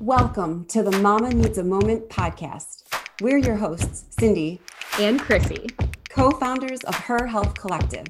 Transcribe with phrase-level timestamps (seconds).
[0.00, 2.84] Welcome to the Mama Needs a Moment podcast.
[3.20, 4.58] We're your hosts, Cindy
[4.98, 5.66] and Chrissy,
[6.08, 8.06] co founders of Her Health Collective.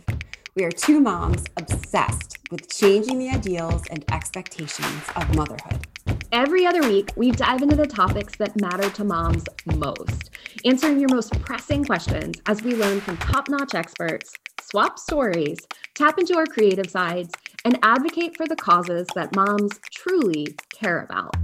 [0.55, 5.84] We are two moms obsessed with changing the ideals and expectations of motherhood.
[6.30, 9.43] Every other week, we dive into the topics that matter to moms
[9.75, 10.30] most,
[10.64, 14.32] answering your most pressing questions as we learn from top notch experts,
[14.62, 15.59] swap stories,
[15.96, 17.34] tap into our creative sides,
[17.64, 21.34] and advocate for the causes that moms truly care about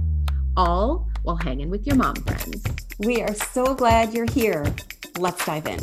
[0.57, 2.63] all while hanging with your mom friends.
[2.99, 4.65] We are so glad you're here.
[5.17, 5.79] Let's dive in.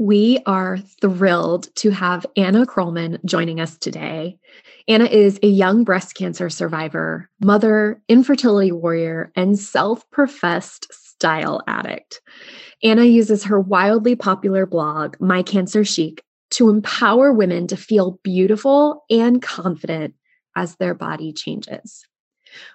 [0.00, 4.38] We are thrilled to have Anna Crollman joining us today.
[4.86, 12.20] Anna is a young breast cancer survivor, mother, infertility warrior, and self professed style addict.
[12.82, 19.04] Anna uses her wildly popular blog, My Cancer Chic, to empower women to feel beautiful
[19.10, 20.14] and confident
[20.56, 22.04] as their body changes.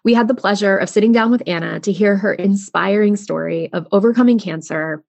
[0.04, 3.88] We had the pleasure of sitting down with Anna to hear her inspiring story of
[3.92, 5.04] overcoming cancer,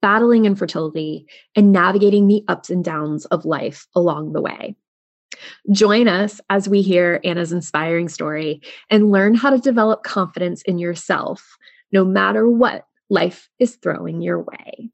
[0.00, 4.74] battling infertility, and navigating the ups and downs of life along the way.
[5.70, 10.78] Join us as we hear Anna's inspiring story and learn how to develop confidence in
[10.78, 11.56] yourself,
[11.92, 14.90] no matter what life is throwing your way.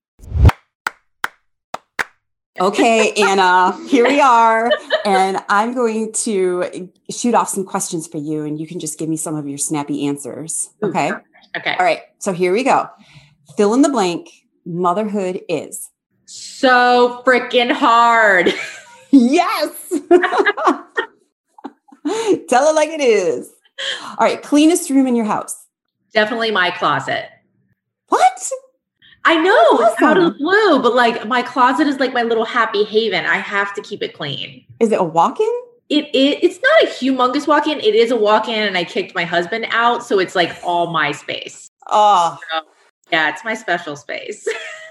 [2.60, 4.70] Okay, Anna, here we are.
[5.06, 9.08] And I'm going to shoot off some questions for you, and you can just give
[9.08, 10.70] me some of your snappy answers.
[10.80, 11.12] Hmm, okay.
[11.56, 11.74] Okay.
[11.78, 12.02] All right.
[12.18, 12.88] So here we go.
[13.56, 14.28] Fill in the blank.
[14.64, 15.90] Motherhood is
[16.26, 18.54] so freaking hard.
[19.10, 19.90] yes.
[22.48, 23.50] Tell it like it is.
[24.02, 24.42] All right.
[24.42, 25.66] Cleanest room in your house.
[26.12, 27.28] Definitely my closet.
[28.08, 28.50] What?
[29.24, 29.86] I know awesome.
[29.92, 33.24] it's out of the blue, but like my closet is like my little happy haven.
[33.24, 34.64] I have to keep it clean.
[34.80, 35.52] Is it a walk-in?
[35.88, 37.78] It, it it's not a humongous walk-in.
[37.80, 41.12] It is a walk-in, and I kicked my husband out, so it's like all my
[41.12, 41.70] space.
[41.88, 42.62] Oh, so,
[43.10, 44.46] yeah, it's my special space.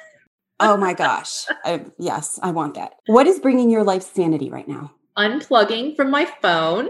[0.59, 1.45] oh my gosh!
[1.65, 2.93] I, yes, I want that.
[3.07, 4.93] What is bringing your life sanity right now?
[5.17, 6.87] Unplugging from my phone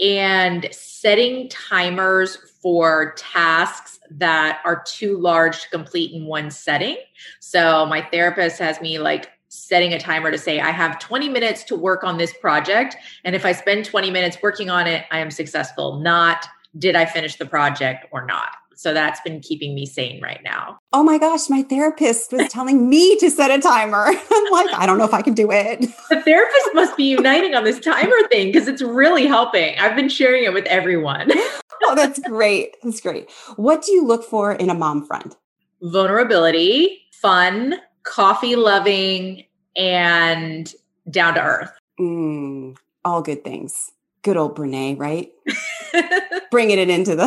[0.00, 6.96] and setting timers for tasks that are too large to complete in one setting.
[7.40, 11.64] So my therapist has me like setting a timer to say I have 20 minutes
[11.64, 15.18] to work on this project and if I spend 20 minutes working on it, I
[15.18, 15.98] am successful.
[16.00, 16.46] Not
[16.78, 18.50] did I finish the project or not.
[18.80, 20.78] So that's been keeping me sane right now.
[20.94, 24.06] Oh my gosh, my therapist was telling me to set a timer.
[24.06, 25.80] I'm like, I don't know if I can do it.
[26.08, 29.78] The therapist must be uniting on this timer thing because it's really helping.
[29.78, 31.30] I've been sharing it with everyone.
[31.30, 32.74] oh, that's great.
[32.82, 33.30] That's great.
[33.56, 35.36] What do you look for in a mom friend?
[35.82, 37.74] Vulnerability, fun,
[38.04, 39.44] coffee loving,
[39.76, 40.72] and
[41.10, 41.72] down to earth.
[42.00, 43.92] Mm, all good things.
[44.22, 45.30] Good old Brene, right?
[46.50, 47.26] Bringing it into the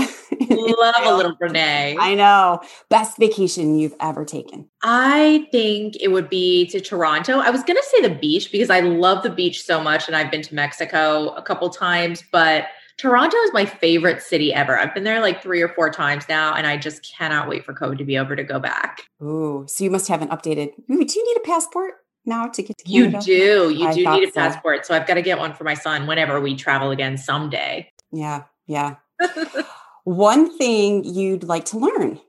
[0.50, 1.96] love a little Brene.
[2.00, 2.62] I know.
[2.90, 4.70] Best vacation you've ever taken?
[4.84, 7.40] I think it would be to Toronto.
[7.40, 10.16] I was going to say the beach because I love the beach so much and
[10.16, 12.66] I've been to Mexico a couple times, but
[12.98, 14.78] Toronto is my favorite city ever.
[14.78, 17.74] I've been there like three or four times now, and I just cannot wait for
[17.74, 19.02] COVID to be over to go back.
[19.22, 20.74] Ooh, so you must have an updated.
[20.88, 21.96] Do you need a passport
[22.26, 23.18] now to get to Canada?
[23.18, 23.70] You do.
[23.72, 24.86] You I do need a passport.
[24.86, 24.94] So.
[24.94, 27.90] so I've got to get one for my son whenever we travel again someday.
[28.12, 28.96] Yeah, yeah.
[30.04, 32.20] one thing you'd like to learn?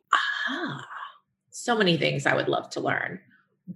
[0.49, 0.87] Ah,
[1.50, 3.21] so many things I would love to learn.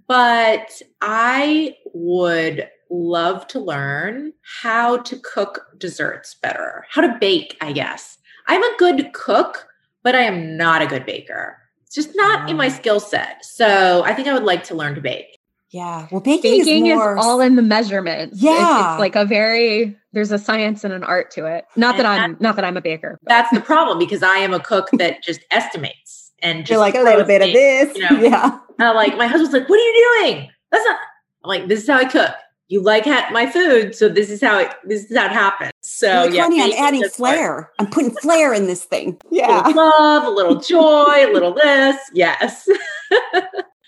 [0.07, 7.71] But I would love to learn how to cook desserts better, how to bake, I
[7.71, 8.17] guess.
[8.47, 9.67] I'm a good cook,
[10.03, 11.57] but I am not a good baker.
[11.85, 13.43] It's just not in my skill set.
[13.43, 15.38] So I think I would like to learn to bake.
[15.71, 16.07] Yeah.
[16.11, 17.17] Well, baking, baking is, more...
[17.17, 18.41] is, all in the measurements.
[18.41, 18.51] Yeah.
[18.53, 21.65] It's, it's, like a very there's a science and an art to it.
[21.75, 23.19] Not and that I'm not that I'm a baker.
[23.23, 23.29] But.
[23.29, 26.95] That's the problem because I am a cook that just estimates and just You're like
[26.95, 27.95] a little bit of this.
[27.95, 28.21] You know?
[28.29, 28.59] Yeah.
[28.79, 30.97] And like my husband's like, "What are you doing?" That's not.
[31.43, 32.31] I'm like, "This is how I cook."
[32.69, 35.71] You like ha- my food, so this is how it this is how it happens.
[35.81, 37.71] So like, yeah, honey, I'm adding flair.
[37.79, 39.19] I'm putting flair in this thing.
[39.31, 41.97] Yeah, a little love, a little joy, a little this.
[42.13, 42.67] Yes.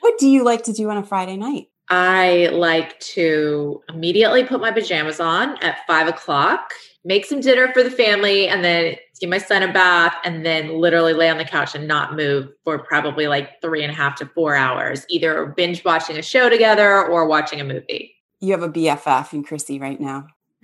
[0.02, 1.68] what do you like to do on a Friday night?
[1.92, 6.72] I like to immediately put my pajamas on at five o'clock,
[7.04, 10.80] make some dinner for the family, and then give my son a bath, and then
[10.80, 14.16] literally lay on the couch and not move for probably like three and a half
[14.16, 18.16] to four hours, either binge watching a show together or watching a movie.
[18.40, 20.28] You have a BFF in Chrissy right now.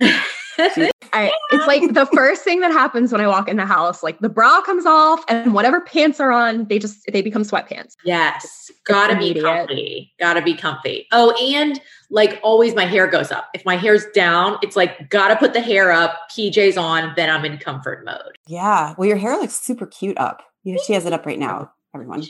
[1.12, 4.18] I, it's like the first thing that happens when I walk in the house, like
[4.20, 7.94] the bra comes off and whatever pants are on, they just they become sweatpants.
[8.04, 8.70] Yes.
[8.84, 10.12] Gotta be comfy.
[10.18, 11.06] Gotta be comfy.
[11.12, 13.48] Oh, and like always my hair goes up.
[13.54, 17.44] If my hair's down, it's like gotta put the hair up, PJs on, then I'm
[17.44, 18.38] in comfort mode.
[18.46, 18.94] Yeah.
[18.96, 20.42] Well, your hair looks super cute up.
[20.64, 22.24] You she has it up right now, everyone.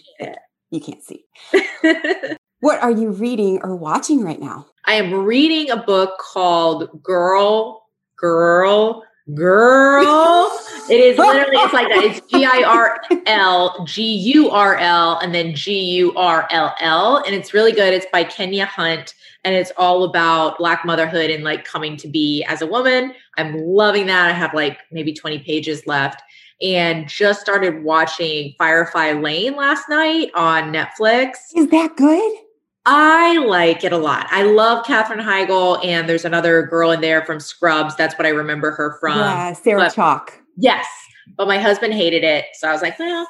[0.70, 1.24] You can't see.
[2.60, 4.66] what are you reading or watching right now?
[4.84, 7.87] I am reading a book called Girl
[8.18, 9.04] girl,
[9.34, 10.50] girl.
[10.90, 12.04] It is literally, it's like that.
[12.04, 16.74] It's G I R L, G U R L, and then G U R L
[16.80, 17.22] L.
[17.24, 17.92] And it's really good.
[17.92, 19.14] It's by Kenya Hunt.
[19.44, 23.12] And it's all about Black motherhood and like coming to be as a woman.
[23.36, 24.28] I'm loving that.
[24.28, 26.22] I have like maybe 20 pages left
[26.60, 31.34] and just started watching Firefly Lane last night on Netflix.
[31.54, 32.32] Is that good?
[32.90, 34.26] I like it a lot.
[34.30, 37.94] I love Katherine Heigl, and there's another girl in there from Scrubs.
[37.96, 39.18] That's what I remember her from.
[39.18, 40.30] Yeah, Sarah but, Chalke.
[40.56, 40.86] Yes.
[41.36, 42.46] But my husband hated it.
[42.54, 43.28] So I was like, well.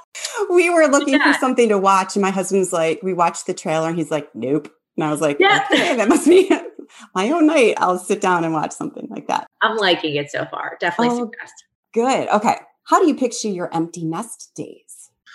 [0.49, 3.89] We were looking for something to watch, and my husband's like, we watched the trailer,
[3.89, 4.73] and he's like, nope.
[4.97, 5.67] And I was like, yeah.
[5.73, 6.49] okay, that must be
[7.17, 7.75] my own night.
[7.79, 9.49] I'll sit down and watch something like that.
[9.61, 10.77] I'm liking it so far.
[10.79, 11.65] Definitely oh, suggest.
[11.93, 12.29] Good.
[12.29, 12.59] Okay.
[12.85, 14.88] How do you picture your empty nest days?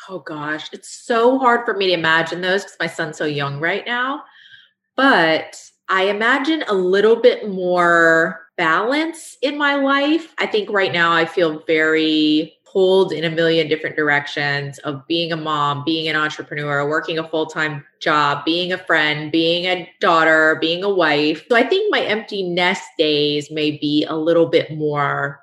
[0.09, 3.59] Oh gosh, it's so hard for me to imagine those because my son's so young
[3.59, 4.23] right now.
[4.95, 10.33] But I imagine a little bit more balance in my life.
[10.37, 15.31] I think right now I feel very pulled in a million different directions of being
[15.31, 19.89] a mom, being an entrepreneur, working a full time job, being a friend, being a
[20.01, 21.45] daughter, being a wife.
[21.49, 25.42] So I think my empty nest days may be a little bit more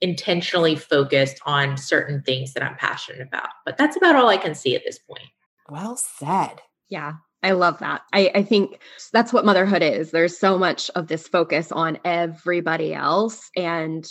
[0.00, 3.48] intentionally focused on certain things that I'm passionate about.
[3.64, 5.28] But that's about all I can see at this point.
[5.68, 6.60] Well said.
[6.88, 7.14] Yeah.
[7.42, 8.02] I love that.
[8.12, 8.80] I, I think
[9.12, 10.10] that's what motherhood is.
[10.10, 13.50] There's so much of this focus on everybody else.
[13.56, 14.06] And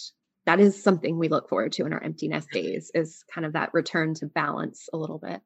[0.46, 3.54] that is something we look forward to in our empty nest days is kind of
[3.54, 5.42] that return to balance a little bit.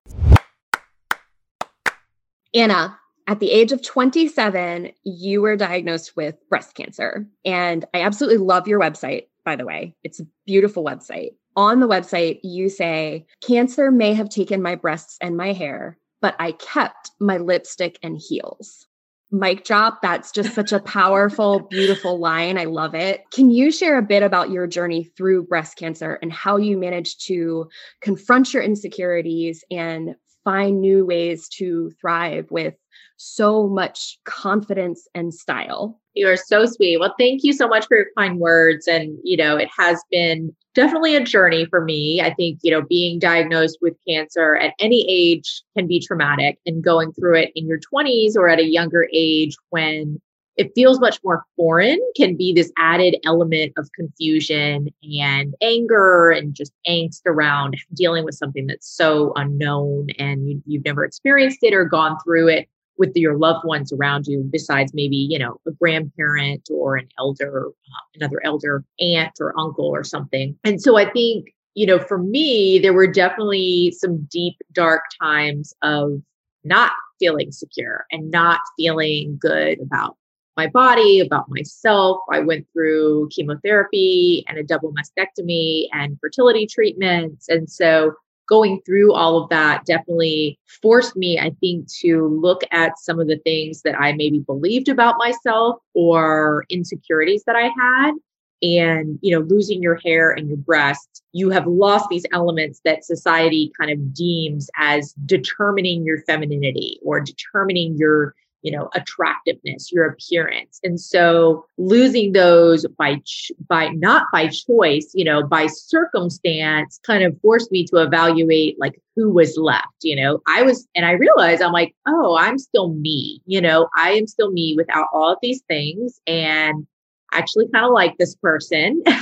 [2.53, 2.97] Anna,
[3.27, 7.27] at the age of 27, you were diagnosed with breast cancer.
[7.43, 9.95] And I absolutely love your website by the way.
[10.03, 11.31] It's a beautiful website.
[11.55, 16.35] On the website, you say, Cancer may have taken my breasts and my hair, but
[16.39, 18.87] I kept my lipstick and heels.
[19.31, 20.01] Mic drop.
[20.03, 22.57] That's just such a powerful, beautiful line.
[22.57, 23.23] I love it.
[23.31, 27.25] Can you share a bit about your journey through breast cancer and how you managed
[27.27, 27.67] to
[28.01, 32.75] confront your insecurities and find new ways to thrive with
[33.17, 35.99] so much confidence and style?
[36.13, 36.99] You are so sweet.
[36.99, 38.87] Well, thank you so much for your kind words.
[38.87, 42.21] And, you know, it has been definitely a journey for me.
[42.21, 46.83] I think, you know, being diagnosed with cancer at any age can be traumatic and
[46.83, 50.19] going through it in your 20s or at a younger age when
[50.55, 54.87] it feels much more foreign can be this added element of confusion
[55.19, 60.85] and anger and just angst around dealing with something that's so unknown and you, you've
[60.85, 65.15] never experienced it or gone through it with your loved ones around you besides maybe
[65.15, 70.57] you know a grandparent or an elder uh, another elder aunt or uncle or something.
[70.63, 75.73] And so i think you know for me there were definitely some deep dark times
[75.81, 76.21] of
[76.63, 80.17] not feeling secure and not feeling good about
[80.55, 82.19] my body about myself.
[82.31, 87.49] I went through chemotherapy and a double mastectomy and fertility treatments.
[87.49, 88.13] And so
[88.47, 93.27] going through all of that definitely forced me, I think, to look at some of
[93.27, 98.13] the things that I maybe believed about myself or insecurities that I had.
[98.61, 103.03] And, you know, losing your hair and your breasts, you have lost these elements that
[103.03, 110.05] society kind of deems as determining your femininity or determining your you know attractiveness your
[110.05, 110.79] appearance.
[110.83, 117.23] And so losing those by ch- by not by choice you know by circumstance kind
[117.23, 120.41] of forced me to evaluate like who was left you know?
[120.47, 123.87] I was and i realized i'm like oh i'm still me you know?
[123.95, 126.87] I am still me without all of these things and
[127.33, 129.03] actually kind of like this person.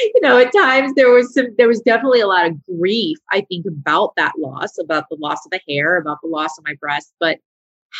[0.00, 3.42] You know at times there was some there was definitely a lot of grief i
[3.42, 6.74] think about that loss about the loss of the hair about the loss of my
[6.80, 7.38] breast but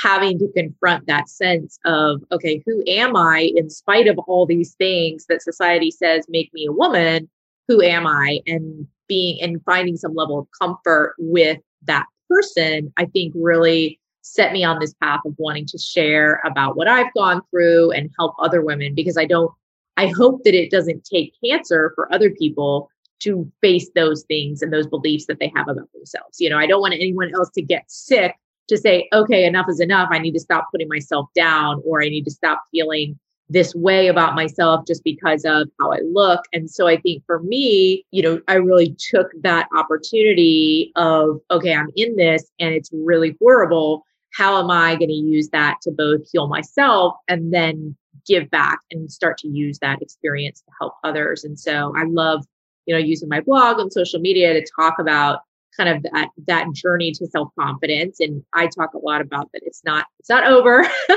[0.03, 4.75] having to confront that sense of, okay, who am I in spite of all these
[4.75, 7.29] things that society says make me a woman?
[7.69, 8.41] Who am I?
[8.47, 14.53] And being and finding some level of comfort with that person, I think really set
[14.53, 18.35] me on this path of wanting to share about what I've gone through and help
[18.41, 19.53] other women because I don't,
[19.97, 24.73] I hope that it doesn't take cancer for other people to face those things and
[24.73, 26.41] those beliefs that they have about themselves.
[26.41, 28.35] You know, I don't want anyone else to get sick
[28.69, 30.09] to say, okay, enough is enough.
[30.11, 33.19] I need to stop putting myself down or I need to stop feeling
[33.49, 36.41] this way about myself just because of how I look.
[36.53, 41.75] And so I think for me, you know, I really took that opportunity of, okay,
[41.75, 44.05] I'm in this and it's really horrible.
[44.35, 47.97] How am I going to use that to both heal myself and then
[48.27, 51.45] give back and start to use that experience to help others?
[51.45, 52.45] And so I love,
[52.87, 55.41] you know, using my blog and social media to talk about
[55.77, 58.21] kind of that that journey to self-confidence.
[58.21, 60.87] And i talk a lot about that it's not it's not over.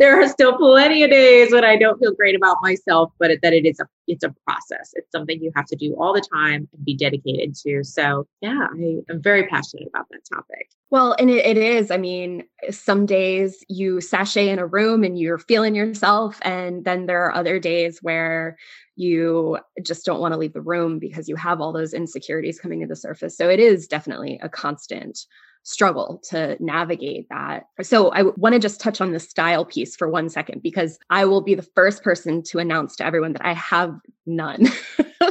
[0.00, 3.52] There are still plenty of days when i don't feel great about myself but that
[3.52, 4.92] it is a it's a process.
[4.94, 7.84] It's something you have to do all the time and be dedicated to.
[7.84, 11.90] So yeah i am very passionate about that topic well, and it, it is.
[11.90, 16.38] I mean, some days you sashay in a room and you're feeling yourself.
[16.42, 18.56] And then there are other days where
[18.96, 22.80] you just don't want to leave the room because you have all those insecurities coming
[22.80, 23.36] to the surface.
[23.36, 25.26] So it is definitely a constant
[25.62, 27.66] struggle to navigate that.
[27.82, 31.24] So I want to just touch on the style piece for one second because I
[31.24, 33.94] will be the first person to announce to everyone that I have
[34.26, 34.68] none.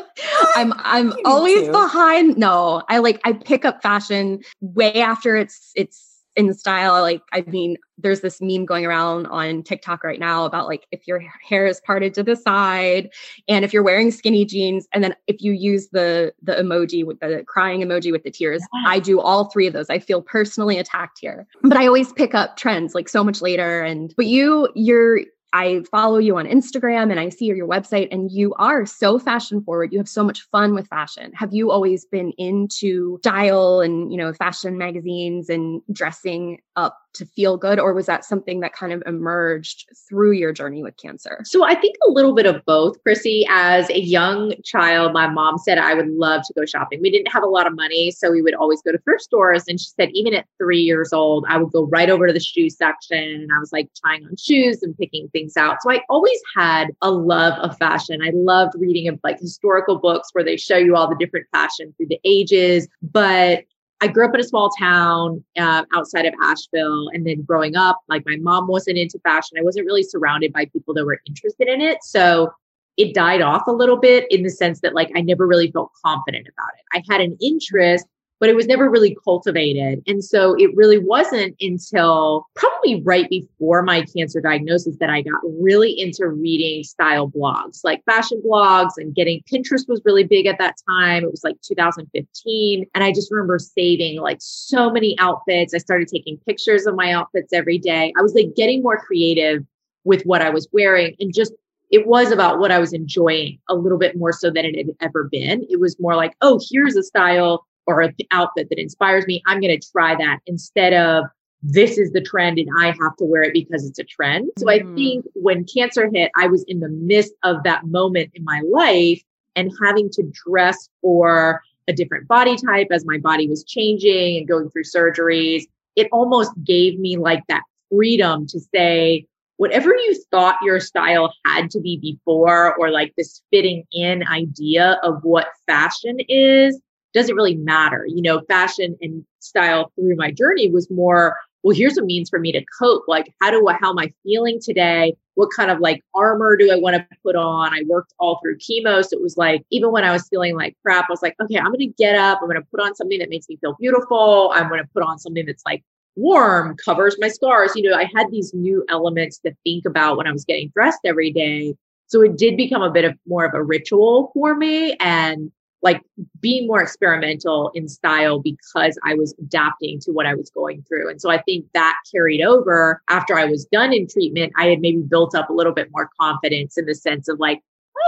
[0.60, 1.72] I'm I'm always too.
[1.72, 2.38] behind.
[2.38, 7.01] No, I like I pick up fashion way after it's it's in style.
[7.01, 11.08] Like I mean, there's this meme going around on TikTok right now about like if
[11.08, 13.10] your hair is parted to the side
[13.48, 17.20] and if you're wearing skinny jeans, and then if you use the the emoji with
[17.20, 18.62] the crying emoji with the tears.
[18.74, 18.89] Yeah.
[18.89, 19.89] I do all three of those.
[19.89, 21.48] I feel personally attacked here.
[21.63, 23.82] But I always pick up trends like so much later.
[23.82, 28.32] And but you you're I follow you on Instagram and I see your website and
[28.32, 29.91] you are so fashion forward.
[29.91, 31.32] You have so much fun with fashion.
[31.34, 37.25] Have you always been into style and, you know, fashion magazines and dressing up to
[37.25, 41.42] feel good or was that something that kind of emerged through your journey with cancer?
[41.46, 43.46] So i think a little bit of both chrissy.
[43.50, 47.01] As a young child my mom said i would love to go shopping.
[47.01, 49.63] We didn't have a lot of money so we would always go to thrift stores.
[49.68, 52.39] And she said even at three years old i would go right over to the
[52.39, 55.78] shoe section and i was like trying on shoes and picking things out.
[55.82, 58.22] So i always had a love of fashion.
[58.22, 62.08] I loved reading like historical books where they show you all the different fashion through
[62.08, 62.88] the ages.
[63.01, 63.63] But
[64.01, 67.10] I grew up in a small town uh, outside of Asheville.
[67.13, 69.58] And then growing up, like my mom wasn't into fashion.
[69.60, 71.98] I wasn't really surrounded by people that were interested in it.
[72.03, 72.51] So
[72.98, 75.91] it died off a little bit in the sense that like I never really felt
[76.03, 76.86] confident about it.
[76.98, 78.06] I had an interest,
[78.39, 80.01] but it was never really cultivated.
[80.08, 85.41] And so it really wasn't until probably right before my cancer diagnosis that I got
[85.60, 90.58] really into reading style blogs, like fashion blogs and getting Pinterest was really big at
[90.60, 91.24] that time.
[91.24, 92.86] It was like 2015.
[92.96, 95.74] And I just remember saving like so many outfits.
[95.74, 98.13] I started taking pictures of my outfits every day.
[98.17, 99.65] I was like getting more creative
[100.05, 101.53] with what I was wearing and just
[101.91, 104.96] it was about what I was enjoying a little bit more so than it had
[105.01, 105.65] ever been.
[105.69, 109.60] It was more like, oh, here's a style or an outfit that inspires me, I'm
[109.60, 111.25] going to try that instead of
[111.62, 114.50] this is the trend and I have to wear it because it's a trend.
[114.60, 114.72] So mm.
[114.72, 118.62] I think when cancer hit, I was in the midst of that moment in my
[118.72, 119.22] life
[119.55, 124.48] and having to dress for a different body type as my body was changing and
[124.48, 125.63] going through surgeries.
[125.96, 129.25] It almost gave me like that freedom to say,
[129.58, 134.98] whatever you thought your style had to be before, or like this fitting in idea
[135.03, 136.79] of what fashion is,
[137.13, 138.06] doesn't really matter.
[138.08, 142.39] You know, fashion and style through my journey was more, well, here's a means for
[142.39, 143.04] me to cope.
[143.08, 145.16] Like, how do I, how am I feeling today?
[145.36, 147.74] What kind of like armor do I want to put on?
[147.74, 149.04] I worked all through chemo.
[149.04, 151.58] So it was like, even when I was feeling like crap, I was like, okay,
[151.58, 152.39] I'm going to get up.
[152.42, 154.51] I'm going to put on something that makes me feel beautiful.
[154.54, 155.84] I'm going to put on something that's like
[156.16, 157.72] warm, covers my scars.
[157.75, 161.00] You know, I had these new elements to think about when I was getting dressed
[161.06, 161.75] every day.
[162.08, 164.96] So it did become a bit of more of a ritual for me.
[165.00, 165.51] And
[165.82, 166.02] like
[166.42, 171.10] being more experimental in style because I was adapting to what I was going through.
[171.10, 174.52] And so I think that carried over after I was done in treatment.
[174.58, 177.62] I had maybe built up a little bit more confidence in the sense of like,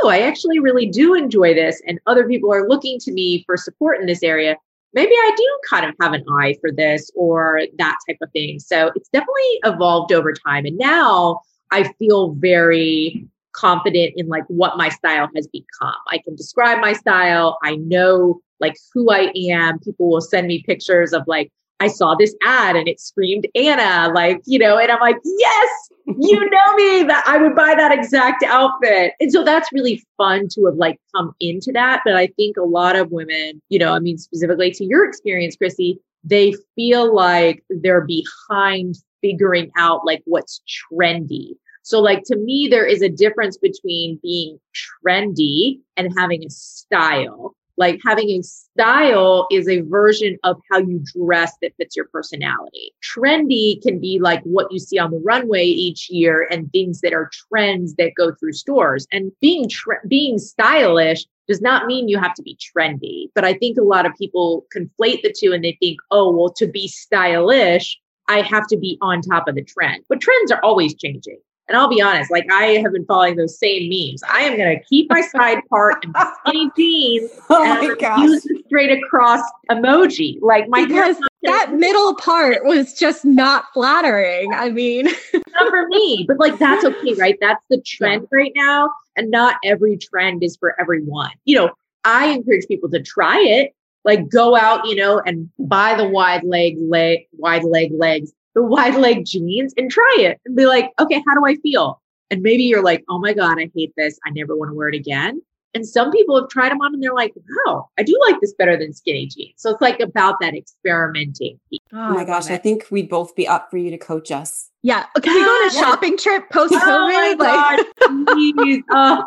[0.04, 1.82] oh, I actually really do enjoy this.
[1.88, 4.58] And other people are looking to me for support in this area.
[4.94, 8.60] Maybe I do kind of have an eye for this or that type of thing.
[8.60, 10.66] So it's definitely evolved over time.
[10.66, 11.40] And now
[11.72, 15.94] I feel very confident in like what my style has become.
[16.10, 17.58] I can describe my style.
[17.64, 19.80] I know like who I am.
[19.80, 24.14] People will send me pictures of like, I saw this ad and it screamed Anna,
[24.14, 27.92] like, you know, and I'm like, yes, you know me that I would buy that
[27.92, 29.14] exact outfit.
[29.20, 32.02] And so that's really fun to have like come into that.
[32.06, 35.56] But I think a lot of women, you know, I mean, specifically to your experience,
[35.56, 41.56] Chrissy, they feel like they're behind figuring out like what's trendy
[41.92, 44.58] so, like to me, there is a difference between being
[45.06, 47.54] trendy and having a style.
[47.76, 52.94] Like having a style is a version of how you dress that fits your personality.
[53.04, 57.12] Trendy can be like what you see on the runway each year and things that
[57.12, 59.06] are trends that go through stores.
[59.12, 63.26] And being tre- being stylish does not mean you have to be trendy.
[63.36, 66.54] But I think a lot of people conflate the two and they think, oh, well,
[66.54, 70.06] to be stylish, I have to be on top of the trend.
[70.08, 71.40] But trends are always changing.
[71.68, 74.22] And I'll be honest, like I have been following those same memes.
[74.30, 76.14] I am going to keep my side part and
[76.46, 78.20] skinny jeans Oh and gosh.
[78.20, 80.38] use the straight across emoji.
[80.42, 84.54] Like my because that middle part was just not flattering.
[84.54, 87.38] I mean, not for me, but like that's okay, right?
[87.40, 88.90] That's the trend right now.
[89.16, 91.32] And not every trend is for everyone.
[91.46, 91.72] You know,
[92.04, 93.74] I encourage people to try it.
[94.04, 98.68] Like go out, you know, and buy the wide leg, leg, wide leg legs, the
[98.68, 102.02] wide leg jeans and try it and be like, okay, how do I feel?
[102.30, 104.18] And maybe you're like, oh my God, I hate this.
[104.26, 105.42] I never want to wear it again.
[105.74, 107.34] And some people have tried them on and they're like,
[107.66, 109.54] wow, I do like this better than skinny jeans.
[109.56, 111.60] So it's like about that experimenting.
[111.70, 111.80] piece.
[111.94, 114.70] Oh my gosh, I think we'd both be up for you to coach us.
[114.84, 115.06] yeah.
[115.22, 115.80] Can we go on a Yeah.
[115.80, 117.40] shopping trip post Oh COVID?
[117.40, 117.86] like,
[118.92, 119.24] Oh,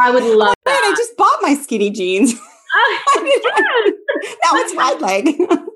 [0.00, 2.34] I would oh love Man, I just bought my skinny jeans.
[2.34, 3.24] Yes.
[4.44, 5.26] now it's wide leg.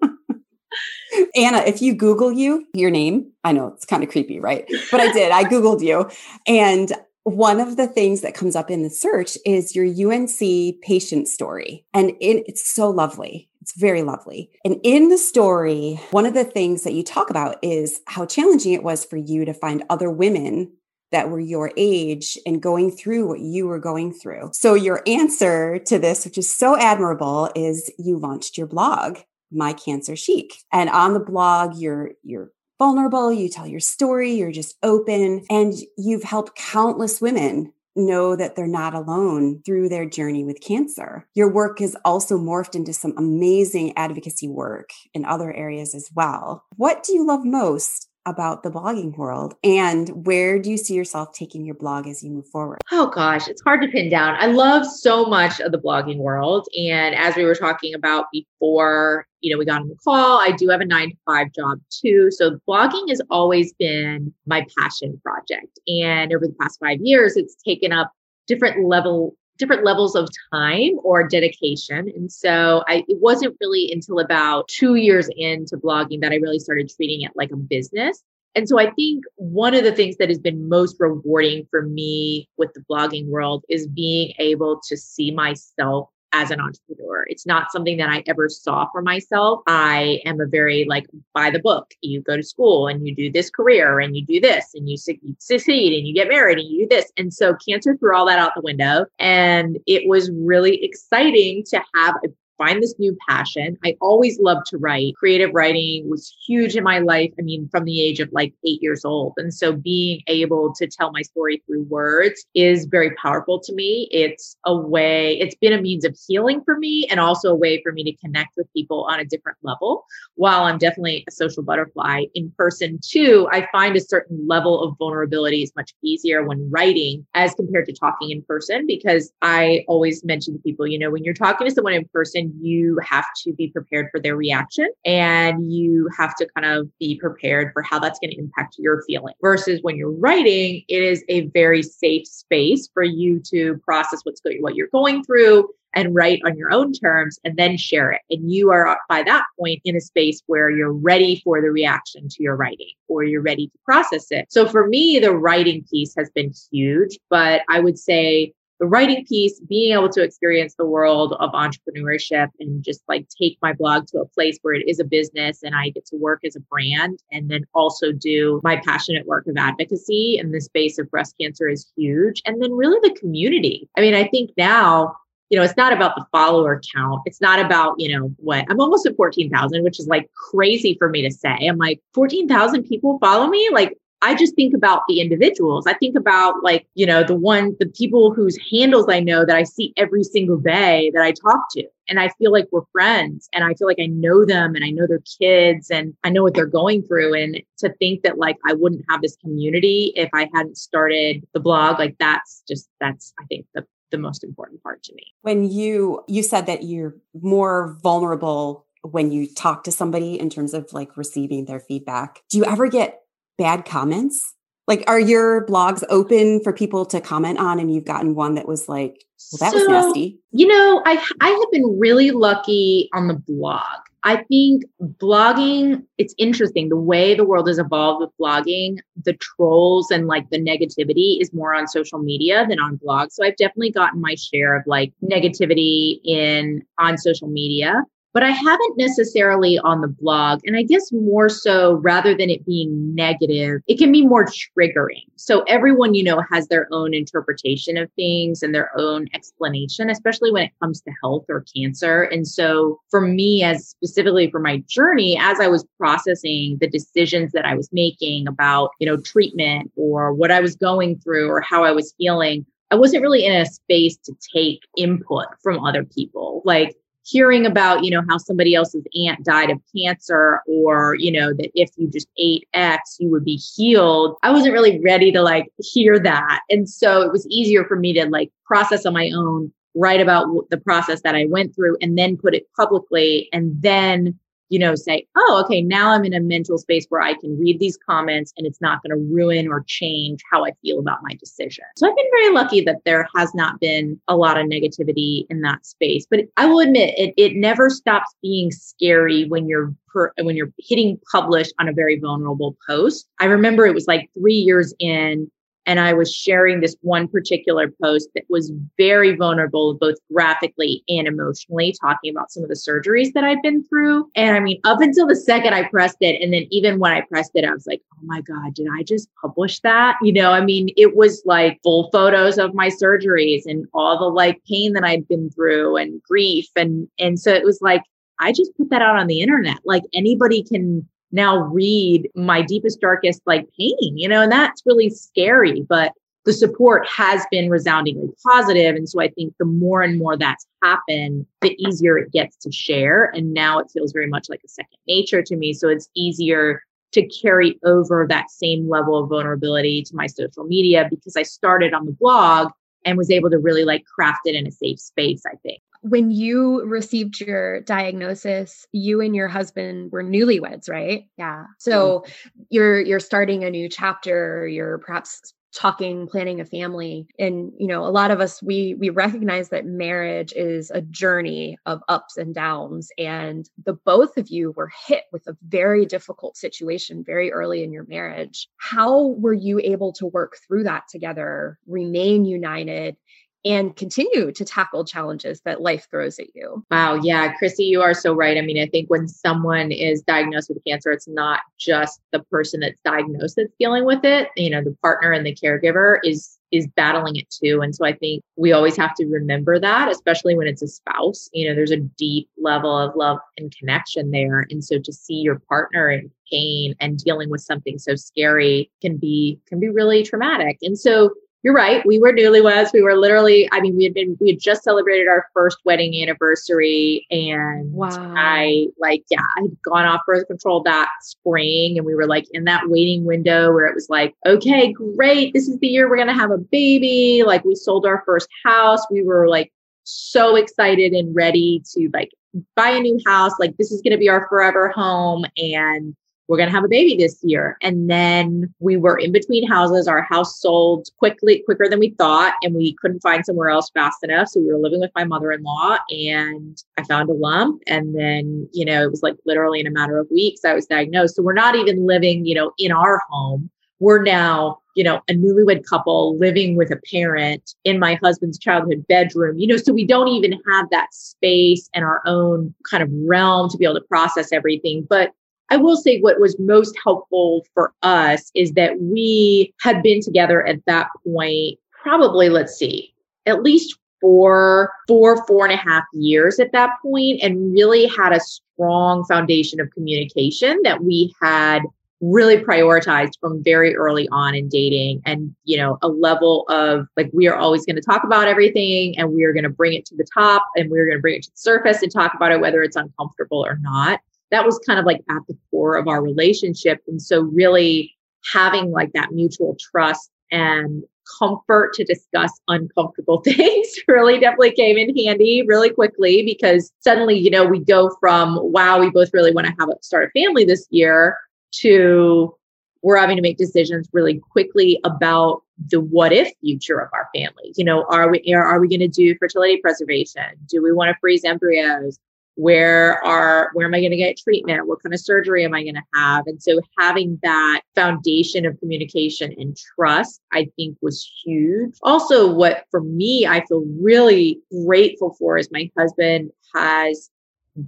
[1.34, 4.66] Anna, if you Google you, your name, I know it's kind of creepy, right?
[4.90, 5.32] But I did.
[5.32, 6.10] I Googled you.
[6.46, 6.92] And
[7.24, 11.86] one of the things that comes up in the search is your UNC patient story.
[11.94, 13.48] And it, it's so lovely.
[13.62, 14.50] It's very lovely.
[14.64, 18.74] And in the story, one of the things that you talk about is how challenging
[18.74, 20.72] it was for you to find other women
[21.12, 24.50] that were your age and going through what you were going through.
[24.52, 29.18] So, your answer to this, which is so admirable, is you launched your blog,
[29.54, 30.54] My Cancer Chic.
[30.72, 35.74] And on the blog, you're, you're, vulnerable you tell your story you're just open and
[35.96, 41.28] you've helped countless women know that they're not alone through their journey with cancer.
[41.34, 46.64] Your work has also morphed into some amazing advocacy work in other areas as well.
[46.76, 51.32] What do you love most about the blogging world and where do you see yourself
[51.32, 52.80] taking your blog as you move forward?
[52.90, 54.36] Oh gosh, it's hard to pin down.
[54.38, 56.66] I love so much of the blogging world.
[56.78, 60.52] And as we were talking about before, you know, we got on the call, I
[60.52, 62.30] do have a nine to five job too.
[62.30, 65.78] So blogging has always been my passion project.
[65.86, 68.10] And over the past five years, it's taken up
[68.46, 72.10] different level different levels of time or dedication.
[72.14, 76.58] And so I it wasn't really until about 2 years into blogging that I really
[76.58, 78.22] started treating it like a business.
[78.56, 82.48] And so I think one of the things that has been most rewarding for me
[82.56, 87.24] with the blogging world is being able to see myself as an entrepreneur.
[87.28, 89.60] It's not something that I ever saw for myself.
[89.66, 91.94] I am a very like by the book.
[92.02, 94.96] You go to school and you do this career and you do this and you,
[94.96, 97.12] succeed and you get married and you do this.
[97.16, 99.06] And so cancer threw all that out the window.
[99.18, 103.76] And it was really exciting to have a find this new passion.
[103.84, 105.14] I always loved to write.
[105.16, 107.32] Creative writing was huge in my life.
[107.38, 109.34] I mean, from the age of like eight years old.
[109.36, 114.08] And so being able to tell my story through words is very powerful to me.
[114.10, 117.82] It's a way, it's been a means of healing for me and also a way
[117.82, 120.04] for me to connect with people on a different level.
[120.36, 124.96] While I'm definitely a social butterfly in person too, I find a certain level of
[124.98, 130.24] vulnerability is much easier when writing as compared to talking in person because I always
[130.24, 133.52] mention to people, you know, when you're talking to someone in person, you have to
[133.52, 137.98] be prepared for their reaction and you have to kind of be prepared for how
[137.98, 139.34] that's going to impact your feeling.
[139.40, 144.40] Versus when you're writing, it is a very safe space for you to process what's
[144.40, 148.20] going, what you're going through and write on your own terms and then share it.
[148.30, 152.28] And you are by that point in a space where you're ready for the reaction
[152.28, 154.46] to your writing or you're ready to process it.
[154.50, 159.24] So for me, the writing piece has been huge, but I would say the writing
[159.26, 164.06] piece, being able to experience the world of entrepreneurship and just like take my blog
[164.08, 166.60] to a place where it is a business and I get to work as a
[166.60, 171.36] brand and then also do my passionate work of advocacy in the space of breast
[171.40, 172.42] cancer is huge.
[172.46, 173.88] And then really the community.
[173.96, 175.14] I mean, I think now
[175.50, 177.22] you know, it's not about the follower count.
[177.26, 181.08] It's not about, you know, what I'm almost at 14,000, which is like crazy for
[181.08, 181.68] me to say.
[181.68, 183.68] I'm like, 14,000 people follow me.
[183.70, 185.86] Like, I just think about the individuals.
[185.86, 189.54] I think about like, you know, the one, the people whose handles I know that
[189.54, 191.84] I see every single day that I talk to.
[192.08, 194.90] And I feel like we're friends and I feel like I know them and I
[194.90, 197.34] know their kids and I know what they're going through.
[197.34, 201.60] And to think that like I wouldn't have this community if I hadn't started the
[201.60, 205.34] blog, like that's just, that's, I think the the most important part to me.
[205.42, 210.72] When you you said that you're more vulnerable when you talk to somebody in terms
[210.72, 212.42] of like receiving their feedback.
[212.48, 213.23] Do you ever get
[213.58, 214.54] bad comments
[214.86, 217.78] Like, are your blogs open for people to comment on?
[217.78, 220.38] And you've gotten one that was like, well, that so, was nasty.
[220.52, 223.80] You know, I I have been really lucky on the blog.
[224.26, 230.10] I think blogging, it's interesting the way the world has evolved with blogging, the trolls
[230.10, 233.32] and like the negativity is more on social media than on blogs.
[233.32, 238.02] So I've definitely gotten my share of like negativity in on social media
[238.34, 240.60] but I haven't necessarily on the blog.
[240.64, 245.22] And I guess more so rather than it being negative, it can be more triggering.
[245.36, 250.50] So everyone, you know, has their own interpretation of things and their own explanation, especially
[250.50, 252.24] when it comes to health or cancer.
[252.24, 257.52] And so for me, as specifically for my journey, as I was processing the decisions
[257.52, 261.60] that I was making about, you know, treatment or what I was going through or
[261.60, 266.04] how I was feeling, I wasn't really in a space to take input from other
[266.04, 266.62] people.
[266.64, 271.52] Like hearing about, you know, how somebody else's aunt died of cancer or, you know,
[271.54, 274.36] that if you just ate X, you would be healed.
[274.42, 276.60] I wasn't really ready to like hear that.
[276.68, 280.68] And so it was easier for me to like process on my own, write about
[280.70, 284.94] the process that I went through and then put it publicly and then you know,
[284.94, 288.52] say, oh, okay, now I'm in a mental space where I can read these comments
[288.56, 291.84] and it's not going to ruin or change how I feel about my decision.
[291.96, 295.60] So I've been very lucky that there has not been a lot of negativity in
[295.62, 296.26] that space.
[296.28, 300.72] But I will admit, it, it never stops being scary when you're per, when you're
[300.78, 303.28] hitting publish on a very vulnerable post.
[303.40, 305.50] I remember it was like three years in
[305.86, 311.26] and I was sharing this one particular post that was very vulnerable, both graphically and
[311.26, 314.30] emotionally, talking about some of the surgeries that I'd been through.
[314.34, 317.20] And I mean, up until the second I pressed it, and then even when I
[317.22, 320.16] pressed it, I was like, oh my God, did I just publish that?
[320.22, 324.24] You know, I mean, it was like full photos of my surgeries and all the
[324.24, 326.66] like pain that I'd been through and grief.
[326.76, 328.02] And, and so it was like,
[328.40, 329.78] I just put that out on the internet.
[329.84, 335.10] Like anybody can now read my deepest, darkest like pain, you know, and that's really
[335.10, 335.82] scary.
[335.82, 336.12] But
[336.44, 338.94] the support has been resoundingly positive.
[338.96, 342.70] And so I think the more and more that's happened, the easier it gets to
[342.70, 343.32] share.
[343.34, 345.72] And now it feels very much like a second nature to me.
[345.72, 351.06] So it's easier to carry over that same level of vulnerability to my social media
[351.08, 352.70] because I started on the blog
[353.04, 355.80] and was able to really like craft it in a safe space, I think.
[356.02, 361.24] When you received your diagnosis you and your husband were newlyweds right?
[361.38, 361.64] Yeah.
[361.78, 362.62] So mm-hmm.
[362.70, 367.26] you're you're starting a new chapter you're perhaps talking planning a family.
[367.38, 371.76] And you know a lot of us we we recognize that marriage is a journey
[371.86, 376.56] of ups and downs and the both of you were hit with a very difficult
[376.56, 378.68] situation very early in your marriage.
[378.78, 383.16] How were you able to work through that together remain united
[383.64, 386.84] and continue to tackle challenges that life throws at you.
[386.90, 387.14] Wow.
[387.22, 387.54] Yeah.
[387.54, 388.58] Chrissy, you are so right.
[388.58, 392.80] I mean, I think when someone is diagnosed with cancer, it's not just the person
[392.80, 394.48] that's diagnosed that's dealing with it.
[394.56, 397.80] You know, the partner and the caregiver is is battling it too.
[397.82, 401.48] And so I think we always have to remember that, especially when it's a spouse.
[401.52, 404.66] You know, there's a deep level of love and connection there.
[404.70, 409.16] And so to see your partner in pain and dealing with something so scary can
[409.16, 410.78] be can be really traumatic.
[410.82, 411.30] And so
[411.64, 412.04] you're right.
[412.04, 412.92] We were newlyweds.
[412.92, 416.14] We were literally, I mean, we had been, we had just celebrated our first wedding
[416.22, 417.26] anniversary.
[417.30, 418.34] And wow.
[418.36, 421.96] I, like, yeah, I had gone off birth control that spring.
[421.96, 425.54] And we were like in that waiting window where it was like, okay, great.
[425.54, 427.44] This is the year we're going to have a baby.
[427.46, 429.00] Like, we sold our first house.
[429.10, 429.72] We were like
[430.02, 432.30] so excited and ready to like
[432.76, 433.52] buy a new house.
[433.58, 435.46] Like, this is going to be our forever home.
[435.56, 436.14] And
[436.48, 437.78] we're going to have a baby this year.
[437.80, 440.06] And then we were in between houses.
[440.06, 444.18] Our house sold quickly, quicker than we thought, and we couldn't find somewhere else fast
[444.22, 444.48] enough.
[444.48, 447.82] So we were living with my mother in law, and I found a lump.
[447.86, 450.86] And then, you know, it was like literally in a matter of weeks, I was
[450.86, 451.36] diagnosed.
[451.36, 453.70] So we're not even living, you know, in our home.
[454.00, 459.06] We're now, you know, a newlywed couple living with a parent in my husband's childhood
[459.08, 463.08] bedroom, you know, so we don't even have that space and our own kind of
[463.12, 465.06] realm to be able to process everything.
[465.08, 465.30] But
[465.70, 470.66] I will say what was most helpful for us is that we had been together
[470.66, 473.14] at that point, probably, let's see,
[473.46, 478.32] at least four, four, four and a half years at that point, and really had
[478.32, 481.82] a strong foundation of communication that we had
[482.20, 487.28] really prioritized from very early on in dating and you know a level of like
[487.34, 490.06] we are always going to talk about everything and we are going to bring it
[490.06, 492.50] to the top and we're going to bring it to the surface and talk about
[492.50, 494.20] it whether it's uncomfortable or not
[494.54, 497.02] that was kind of like at the core of our relationship.
[497.08, 498.14] And so really
[498.52, 501.02] having like that mutual trust and
[501.38, 507.50] comfort to discuss uncomfortable things really definitely came in handy really quickly because suddenly, you
[507.50, 510.64] know, we go from, wow, we both really want to have a start a family
[510.64, 511.36] this year
[511.72, 512.54] to
[513.02, 517.74] we're having to make decisions really quickly about the what if future of our family.
[517.76, 520.44] You know, are we are, are we going to do fertility preservation?
[520.68, 522.18] Do we want to freeze embryos?
[522.56, 524.86] Where are where am I going to get treatment?
[524.86, 526.44] What kind of surgery am I going to have?
[526.46, 531.94] And so having that foundation of communication and trust, I think was huge.
[532.02, 537.30] Also, what for me I feel really grateful for is my husband has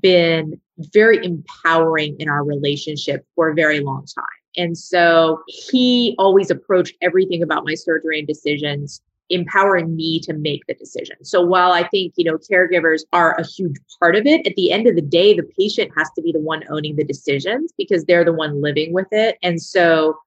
[0.01, 0.61] been
[0.93, 4.25] very empowering in our relationship for a very long time.
[4.57, 9.01] And so he always approached everything about my surgery and decisions
[9.31, 11.17] empowering me to make the decision.
[11.23, 14.73] So while I think, you know, caregivers are a huge part of it, at the
[14.73, 18.05] end of the day, the patient has to be the one owning the decisions because
[18.05, 19.39] they're the one living with it.
[19.43, 20.19] And so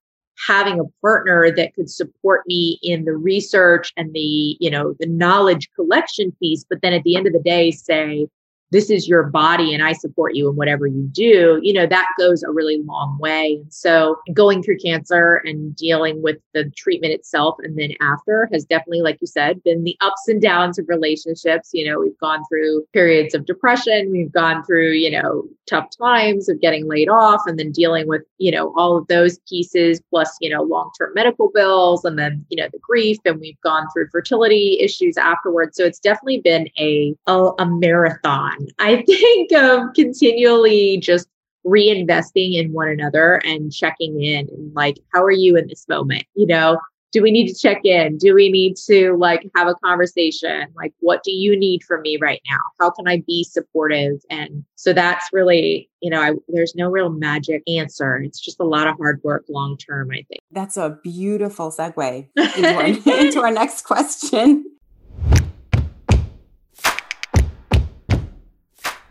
[0.47, 5.07] having a partner that could support me in the research and the, you know, the
[5.07, 8.27] knowledge collection piece, but then at the end of the day say,
[8.71, 12.07] this is your body and I support you in whatever you do, you know, that
[12.17, 13.59] goes a really long way.
[13.61, 18.65] And so going through cancer and dealing with the treatment itself and then after has
[18.65, 21.71] definitely, like you said, been the ups and downs of relationships.
[21.73, 26.49] You know, we've gone through periods of depression, we've gone through, you know, tough times
[26.49, 30.35] of getting laid off and then dealing with, you know, all of those pieces plus,
[30.41, 33.17] you know, long term medical bills and then, you know, the grief.
[33.25, 35.77] And we've gone through fertility issues afterwards.
[35.77, 41.27] So it's definitely been a, a, a marathon I think of continually just
[41.65, 46.25] reinvesting in one another and checking in and like, how are you in this moment?
[46.35, 46.79] You know,
[47.11, 48.17] do we need to check in?
[48.17, 50.67] Do we need to like have a conversation?
[50.75, 52.59] Like, what do you need from me right now?
[52.79, 54.21] How can I be supportive?
[54.29, 58.17] And so that's really, you know, I, there's no real magic answer.
[58.17, 60.39] It's just a lot of hard work long term, I think.
[60.51, 64.65] That's a beautiful segue into our, into our next question.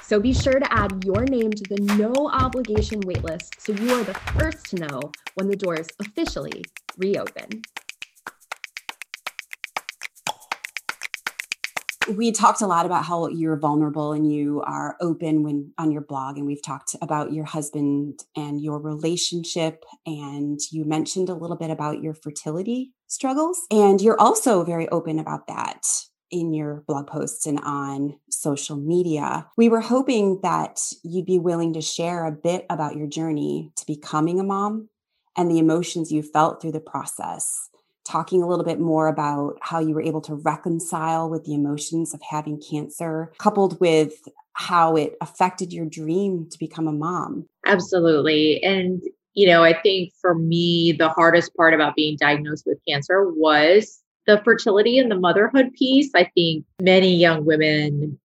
[0.01, 4.03] So be sure to add your name to the no obligation waitlist so you are
[4.03, 4.99] the first to know
[5.35, 6.65] when the doors officially
[6.97, 7.61] reopen.
[12.15, 16.01] We talked a lot about how you're vulnerable and you are open when on your
[16.01, 21.57] blog and we've talked about your husband and your relationship and you mentioned a little
[21.57, 25.85] bit about your fertility struggles and you're also very open about that
[26.31, 29.47] in your blog posts and on social media.
[29.57, 33.85] We were hoping that you'd be willing to share a bit about your journey to
[33.85, 34.89] becoming a mom
[35.35, 37.68] and the emotions you felt through the process
[38.09, 42.13] talking a little bit more about how you were able to reconcile with the emotions
[42.13, 47.45] of having cancer, coupled with how it affected your dream to become a mom.
[47.65, 48.61] Absolutely.
[48.63, 49.01] And,
[49.33, 54.01] you know, I think for me, the hardest part about being diagnosed with cancer was
[54.25, 56.09] the fertility and the motherhood piece.
[56.15, 58.19] I think many young women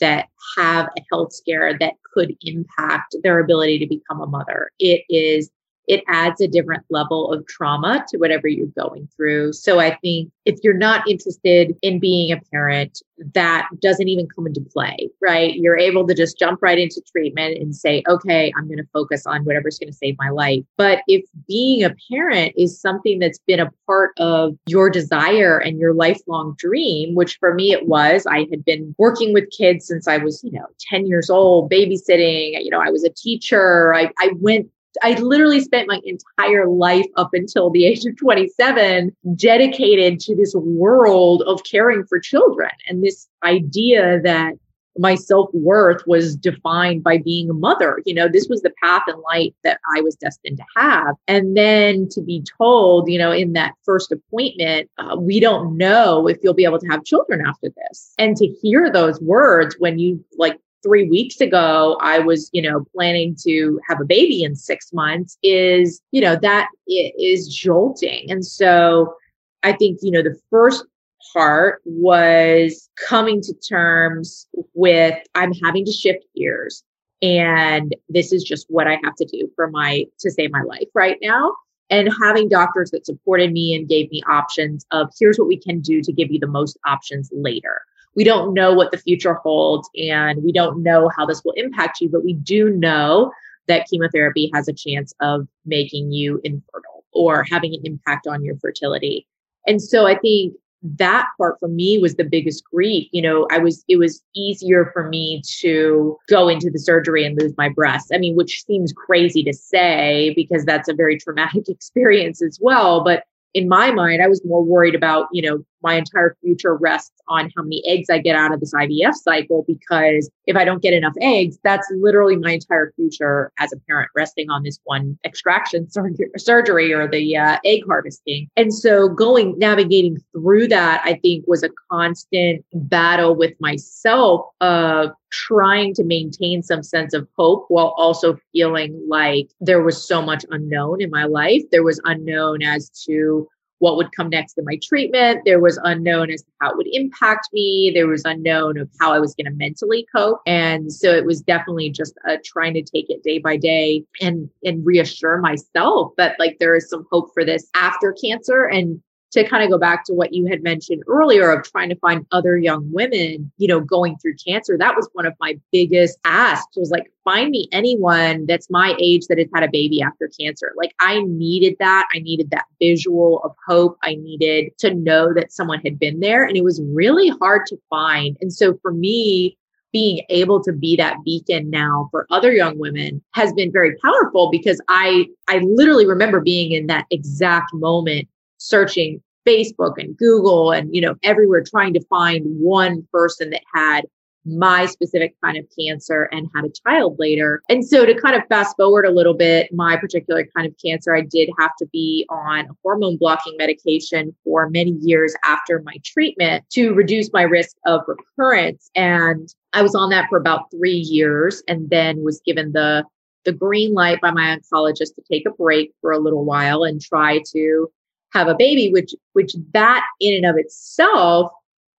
[0.00, 4.70] that have a health scare that could impact their ability to become a mother.
[4.78, 5.50] It is
[5.86, 9.52] it adds a different level of trauma to whatever you're going through.
[9.52, 13.02] So I think if you're not interested in being a parent,
[13.34, 15.54] that doesn't even come into play, right?
[15.54, 19.26] You're able to just jump right into treatment and say, okay, I'm going to focus
[19.26, 20.64] on whatever's going to save my life.
[20.76, 25.78] But if being a parent is something that's been a part of your desire and
[25.78, 30.08] your lifelong dream, which for me it was, I had been working with kids since
[30.08, 33.94] I was, you know, 10 years old, babysitting, you know, I was a teacher.
[33.94, 34.68] I, I went
[35.02, 40.54] I literally spent my entire life up until the age of 27 dedicated to this
[40.54, 44.54] world of caring for children and this idea that
[44.98, 48.00] my self worth was defined by being a mother.
[48.06, 51.16] You know, this was the path and light that I was destined to have.
[51.26, 56.28] And then to be told, you know, in that first appointment, uh, we don't know
[56.28, 58.14] if you'll be able to have children after this.
[58.18, 62.84] And to hear those words when you like three weeks ago I was, you know,
[62.94, 68.30] planning to have a baby in six months is, you know, that is jolting.
[68.30, 69.16] And so
[69.64, 70.84] I think, you know, the first
[71.32, 76.84] part was coming to terms with I'm having to shift gears
[77.22, 80.88] and this is just what I have to do for my to save my life
[80.94, 81.54] right now
[81.90, 85.80] and having doctors that supported me and gave me options of here's what we can
[85.80, 87.80] do to give you the most options later.
[88.16, 92.00] We don't know what the future holds and we don't know how this will impact
[92.00, 93.32] you, but we do know
[93.66, 98.56] that chemotherapy has a chance of making you infertile or having an impact on your
[98.58, 99.26] fertility.
[99.66, 103.08] And so I think that part for me was the biggest grief.
[103.10, 107.40] You know, I was, it was easier for me to go into the surgery and
[107.40, 108.10] lose my breasts.
[108.12, 113.02] I mean, which seems crazy to say because that's a very traumatic experience as well.
[113.02, 113.24] But
[113.54, 117.50] in my mind, I was more worried about, you know, my entire future rests on
[117.56, 120.94] how many eggs I get out of this IVF cycle because if I don't get
[120.94, 125.88] enough eggs, that's literally my entire future as a parent resting on this one extraction
[125.90, 128.48] sur- surgery or the uh, egg harvesting.
[128.56, 135.10] And so going navigating through that, I think was a constant battle with myself of
[135.30, 140.44] trying to maintain some sense of hope while also feeling like there was so much
[140.50, 141.62] unknown in my life.
[141.72, 145.42] There was unknown as to what would come next in my treatment.
[145.44, 147.90] There was unknown as to how it would impact me.
[147.94, 150.40] There was unknown of how I was going to mentally cope.
[150.46, 154.48] And so it was definitely just uh, trying to take it day by day and,
[154.64, 158.64] and reassure myself that like there is some hope for this after cancer.
[158.64, 159.02] And
[159.34, 162.24] to kind of go back to what you had mentioned earlier of trying to find
[162.30, 166.76] other young women, you know, going through cancer, that was one of my biggest asks
[166.76, 170.72] was like, find me anyone that's my age that has had a baby after cancer.
[170.76, 172.06] Like I needed that.
[172.14, 173.98] I needed that visual of hope.
[174.04, 177.78] I needed to know that someone had been there and it was really hard to
[177.90, 178.36] find.
[178.40, 179.58] And so for me,
[179.92, 184.50] being able to be that beacon now for other young women has been very powerful
[184.50, 190.94] because I I literally remember being in that exact moment searching Facebook and Google and,
[190.94, 194.04] you know, everywhere trying to find one person that had
[194.46, 197.62] my specific kind of cancer and had a child later.
[197.68, 201.14] And so to kind of fast forward a little bit, my particular kind of cancer,
[201.14, 206.64] I did have to be on hormone blocking medication for many years after my treatment
[206.70, 208.90] to reduce my risk of recurrence.
[208.94, 213.04] And I was on that for about three years and then was given the
[213.44, 216.98] the green light by my oncologist to take a break for a little while and
[216.98, 217.90] try to
[218.34, 221.50] have a baby, which which that in and of itself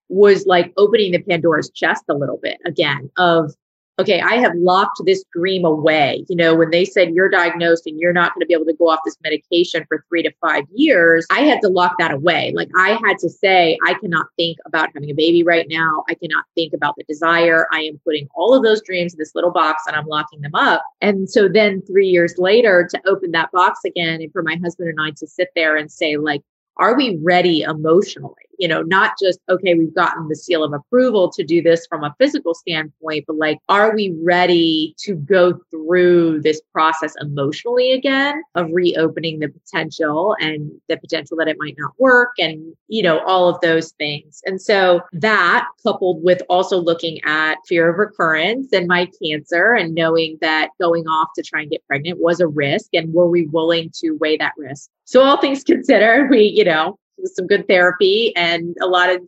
[0.09, 3.53] was like opening the Pandora's chest a little bit again of
[3.99, 6.25] okay, I have locked this dream away.
[6.27, 8.73] You know, when they said you're diagnosed and you're not going to be able to
[8.73, 12.53] go off this medication for three to five years, I had to lock that away.
[12.55, 16.03] Like I had to say, I cannot think about having a baby right now.
[16.09, 17.67] I cannot think about the desire.
[17.71, 20.55] I am putting all of those dreams in this little box and I'm locking them
[20.55, 20.83] up.
[21.01, 24.89] And so then three years later to open that box again and for my husband
[24.89, 26.41] and I to sit there and say, like,
[26.77, 28.44] are we ready emotionally?
[28.59, 32.03] You know, not just, okay, we've gotten the seal of approval to do this from
[32.03, 38.41] a physical standpoint, but like, are we ready to go through this process emotionally again
[38.55, 43.19] of reopening the potential and the potential that it might not work and, you know,
[43.25, 44.41] all of those things.
[44.45, 49.93] And so that coupled with also looking at fear of recurrence and my cancer and
[49.93, 53.47] knowing that going off to try and get pregnant was a risk and were we
[53.47, 54.89] willing to weigh that risk?
[55.05, 59.21] So all things considered, we, you know, some good therapy and a lot of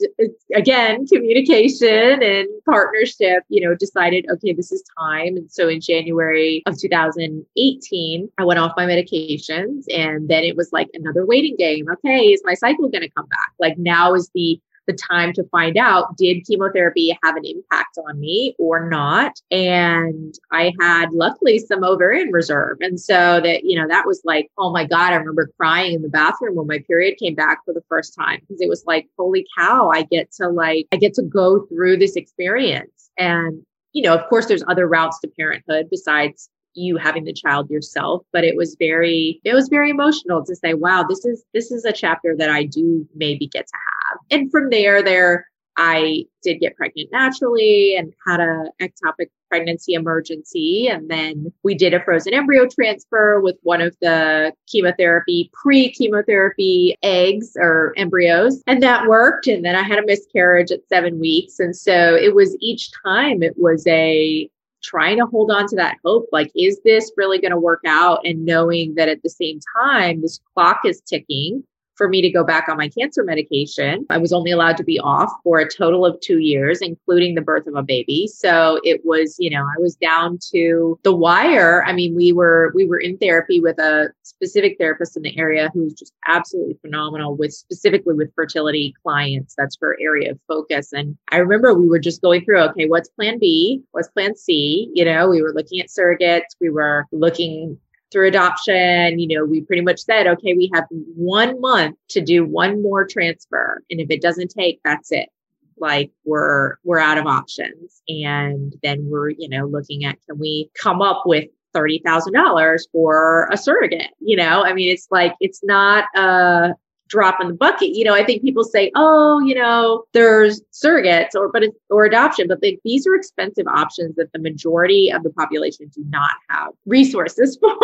[0.56, 5.38] again communication and partnership you know decided okay this is time.
[5.38, 10.72] And so in january of 2018 i went off my medications and then it was
[10.72, 11.88] like another waiting game.
[11.92, 13.52] Okay is my cycle going to come back?
[13.60, 18.20] Like now is the the time to find out did chemotherapy have an impact on
[18.20, 19.40] me or not?
[19.52, 22.78] And i had luckily some ovarian reserve.
[22.82, 26.02] And so that you know that was like oh my god i remember crying in
[26.02, 29.08] the bathroom when my period came back for the first time because it was like
[29.18, 33.10] holy cow i get to like i get to go through this experience.
[33.18, 37.70] And you know of course there's other routes to parenthood besides you having the child
[37.70, 41.72] yourself but it was very it was very emotional to say wow this is this
[41.72, 45.48] is a chapter that i do maybe get to have and from there there
[45.78, 50.88] I did get pregnant naturally and had a ectopic pregnancy emergency.
[50.88, 56.98] And then we did a frozen embryo transfer with one of the chemotherapy, pre chemotherapy
[57.04, 58.62] eggs or embryos.
[58.66, 59.48] And that worked.
[59.48, 61.60] And then I had a miscarriage at seven weeks.
[61.60, 64.50] And so it was each time it was a,
[64.84, 68.20] trying to hold on to that hope like is this really going to work out?
[68.26, 71.64] And knowing that at the same time this clock is ticking
[71.98, 74.06] for me to go back on my cancer medication.
[74.10, 77.42] I was only allowed to be off for a total of two years, including the
[77.42, 78.28] birth of a baby.
[78.28, 81.84] So it was, you know, I was down to the wire.
[81.84, 85.70] I mean, we were we were in therapy with a specific therapist in the area
[85.74, 89.56] who's just absolutely phenomenal with specifically with fertility clients.
[89.56, 90.94] That's her area of focus.
[90.94, 93.82] And I remember we were just going through, okay, what's plan B?
[93.92, 94.92] What's plan C?
[94.94, 96.56] You know, we were looking at surrogates.
[96.62, 97.80] We were looking
[98.12, 102.46] through adoption, you know, we pretty much said, okay, we have one month to do
[102.46, 103.84] one more transfer.
[103.90, 105.30] And if it doesn't take, that's it.
[105.78, 108.02] Like we're, we're out of options.
[108.08, 113.58] And then we're, you know, looking at, can we come up with $30,000 for a
[113.58, 114.12] surrogate?
[114.20, 116.74] You know, I mean, it's like, it's not a,
[117.08, 117.90] drop in the bucket.
[117.90, 122.48] You know, I think people say, oh, you know, there's surrogates or but or adoption,
[122.48, 126.74] but they, these are expensive options that the majority of the population do not have
[126.86, 127.76] resources for.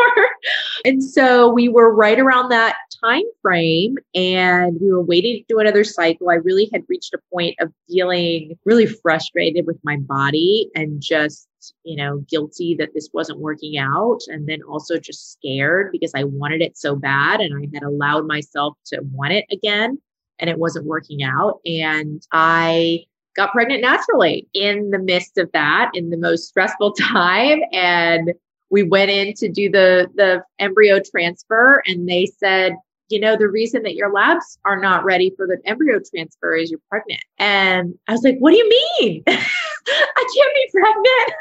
[0.85, 5.59] and so we were right around that time frame and we were waiting to do
[5.59, 6.29] another cycle.
[6.29, 11.47] I really had reached a point of feeling really frustrated with my body and just
[11.83, 14.19] you know, guilty that this wasn't working out.
[14.27, 18.27] And then also just scared because I wanted it so bad and I had allowed
[18.27, 20.01] myself to want it again
[20.39, 21.59] and it wasn't working out.
[21.65, 27.61] And I got pregnant naturally in the midst of that, in the most stressful time.
[27.71, 28.33] And
[28.69, 32.73] we went in to do the, the embryo transfer and they said,
[33.09, 36.71] you know, the reason that your labs are not ready for the embryo transfer is
[36.71, 37.21] you're pregnant.
[37.37, 39.23] And I was like, what do you mean?
[39.27, 41.33] I can't be pregnant.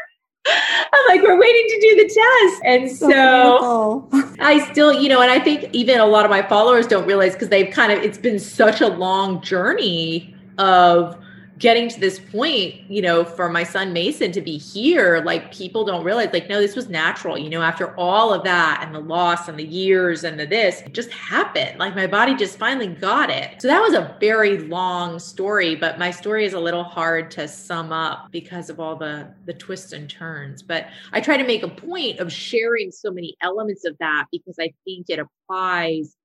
[0.92, 2.62] I'm like, we're waiting to do the test.
[2.64, 6.42] And so, so I still, you know, and I think even a lot of my
[6.42, 11.16] followers don't realize because they've kind of, it's been such a long journey of
[11.62, 15.84] getting to this point, you know, for my son Mason to be here, like people
[15.84, 18.98] don't realize, like, no, this was natural, you know, after all of that and the
[18.98, 21.78] loss and the years and the this, it just happened.
[21.78, 23.62] Like my body just finally got it.
[23.62, 27.46] So that was a very long story, but my story is a little hard to
[27.46, 30.64] sum up because of all the the twists and turns.
[30.64, 34.56] But I try to make a point of sharing so many elements of that because
[34.58, 36.16] I think it applies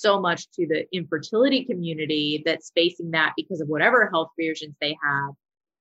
[0.00, 4.96] so much to the infertility community that's facing that because of whatever health versions they
[5.02, 5.34] have,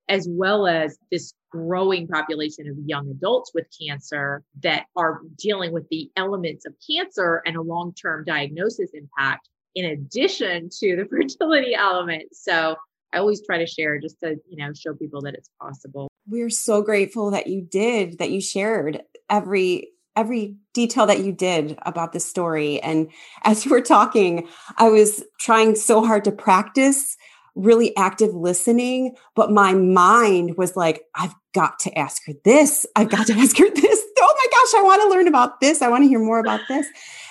[0.08, 5.88] as well as this growing population of young adults with cancer that are dealing with
[5.90, 11.74] the elements of cancer and a long term diagnosis impact, in addition to the fertility
[11.76, 12.24] element.
[12.34, 12.76] So
[13.14, 16.10] I always try to share just to, you know, show people that it's possible.
[16.28, 21.78] We're so grateful that you did, that you shared every every detail that you did
[21.86, 22.82] about the story.
[22.82, 23.10] And
[23.44, 24.48] as you were talking,
[24.78, 27.18] I was trying so hard to practice
[27.56, 32.86] really active listening, but my mind was like, I've got to ask her this.
[32.96, 34.06] I've got to ask her this.
[34.20, 35.82] Oh my gosh, I want to learn about this.
[35.82, 36.86] I want to hear more about this.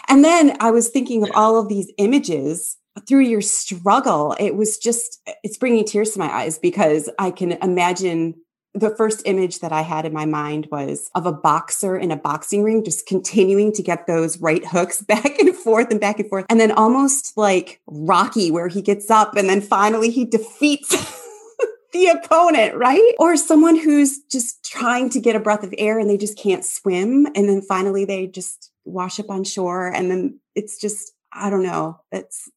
[0.09, 2.77] And then I was thinking of all of these images
[3.07, 4.35] through your struggle.
[4.39, 8.35] It was just, it's bringing tears to my eyes because I can imagine
[8.75, 12.17] the first image that I had in my mind was of a boxer in a
[12.17, 16.29] boxing ring, just continuing to get those right hooks back and forth and back and
[16.29, 16.45] forth.
[16.51, 20.91] And then almost like Rocky, where he gets up and then finally he defeats
[21.93, 23.15] the opponent, right?
[23.19, 26.65] Or someone who's just trying to get a breath of air and they just can't
[26.65, 27.27] swim.
[27.35, 29.87] And then finally they just wash up on shore.
[29.87, 32.01] And then it's just, I don't know.
[32.11, 32.51] It's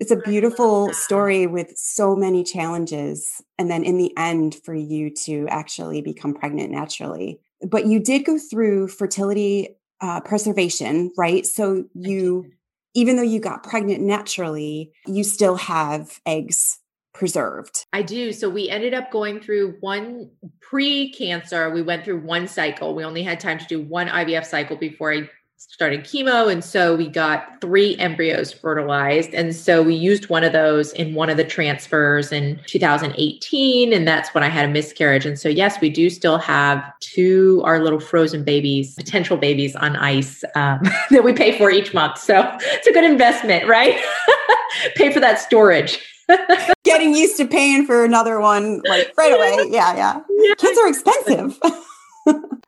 [0.00, 3.42] it's a beautiful story with so many challenges.
[3.58, 7.38] And then in the end, for you to actually become pregnant naturally.
[7.68, 11.44] But you did go through fertility uh, preservation, right?
[11.44, 12.50] So you,
[12.94, 16.78] even though you got pregnant naturally, you still have eggs
[17.12, 17.84] preserved.
[17.92, 18.32] I do.
[18.32, 20.30] So we ended up going through one
[20.62, 21.68] pre cancer.
[21.68, 22.94] We went through one cycle.
[22.94, 25.28] We only had time to do one IVF cycle before I
[25.68, 26.50] started chemo.
[26.50, 29.34] And so we got three embryos fertilized.
[29.34, 33.92] And so we used one of those in one of the transfers in 2018.
[33.92, 35.26] And that's when I had a miscarriage.
[35.26, 39.96] And so, yes, we do still have two, our little frozen babies, potential babies on
[39.96, 40.80] ice um,
[41.10, 42.16] that we pay for each month.
[42.16, 44.02] So it's a good investment, right?
[44.96, 46.00] pay for that storage.
[46.84, 49.68] Getting used to paying for another one like right away.
[49.70, 50.20] Yeah, yeah.
[50.30, 50.54] yeah.
[50.54, 51.58] Kids are expensive.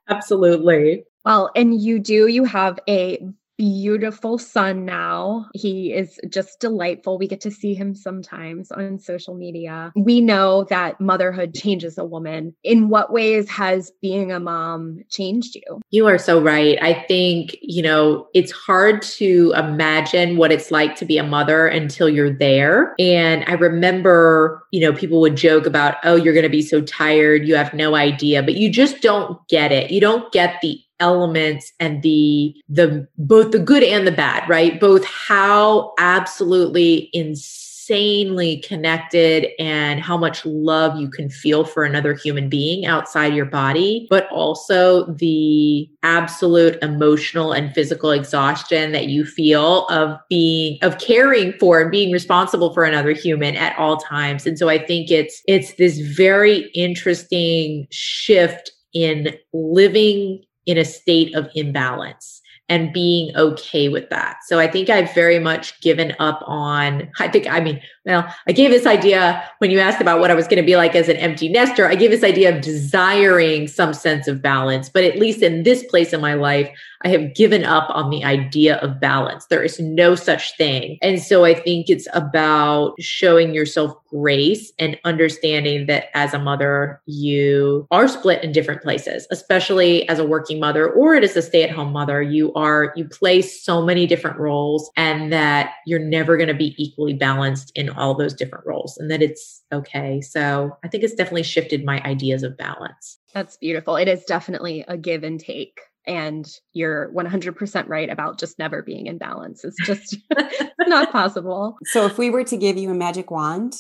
[0.09, 1.05] Absolutely.
[1.25, 3.19] Well, and you do, you have a
[3.59, 5.47] beautiful son now.
[5.55, 7.17] He is just delightful.
[7.17, 9.93] We get to see him sometimes on social media.
[9.95, 12.57] We know that motherhood changes a woman.
[12.65, 15.81] In what ways has being a mom changed you?
[15.91, 16.77] You are so right.
[16.83, 21.69] I think, you know, it's hard to imagine what it's like to be a mother
[21.69, 22.97] until you're there.
[22.99, 26.81] And I remember, you know, people would joke about, oh, you're going to be so
[26.81, 27.47] tired.
[27.47, 29.93] You have no idea, but you just don't get it.
[29.93, 34.81] You don't get the elements and the the both the good and the bad right?
[34.81, 42.49] Both how absolutely insanely connected and how much love you can feel for another human
[42.49, 49.87] being outside your body but also the absolute emotional and physical exhaustion that you feel
[49.89, 54.47] of being of caring for and being responsible for another human at all times.
[54.47, 61.35] And so i think it's it's this very interesting shift in living in a state
[61.35, 64.39] of imbalance and being okay with that.
[64.47, 68.53] So I think I've very much given up on, I think, I mean, well, I
[68.53, 71.09] gave this idea when you asked about what I was going to be like as
[71.09, 71.87] an empty nester.
[71.87, 75.85] I gave this idea of desiring some sense of balance, but at least in this
[75.85, 76.69] place in my life,
[77.05, 79.47] I have given up on the idea of balance.
[79.47, 80.99] There is no such thing.
[81.03, 87.01] And so I think it's about showing yourself grace and understanding that as a mother,
[87.07, 91.63] you are split in different places, especially as a working mother or as a stay
[91.63, 92.23] at home mother.
[92.23, 96.75] You are, you play so many different roles and that you're never going to be
[96.79, 100.21] equally balanced in all those different roles and that it's okay.
[100.21, 103.19] So I think it's definitely shifted my ideas of balance.
[103.35, 103.97] That's beautiful.
[103.97, 109.07] It is definitely a give and take and you're 100% right about just never being
[109.07, 109.65] in balance.
[109.65, 110.17] It's just
[110.81, 111.77] not possible.
[111.85, 113.75] So, if we were to give you a magic wand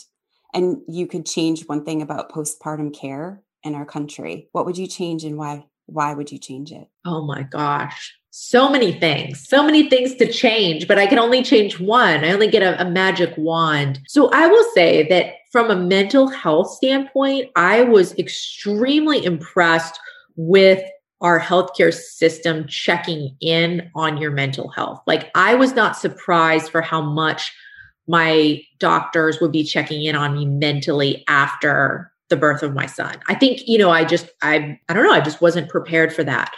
[0.55, 4.87] and you could change one thing about postpartum care in our country, what would you
[4.87, 5.65] change and why?
[5.87, 6.89] Why would you change it?
[7.05, 8.15] Oh my gosh.
[8.35, 12.25] So many things, so many things to change, but I can only change one.
[12.25, 14.01] I only get a, a magic wand.
[14.09, 20.01] So I will say that from a mental health standpoint, I was extremely impressed
[20.37, 20.83] with
[21.21, 25.03] our healthcare system checking in on your mental health.
[25.07, 27.53] Like I was not surprised for how much
[28.09, 33.15] my doctors would be checking in on me mentally after the birth of my son.
[33.29, 36.25] I think, you know, I just I I don't know, I just wasn't prepared for
[36.25, 36.51] that.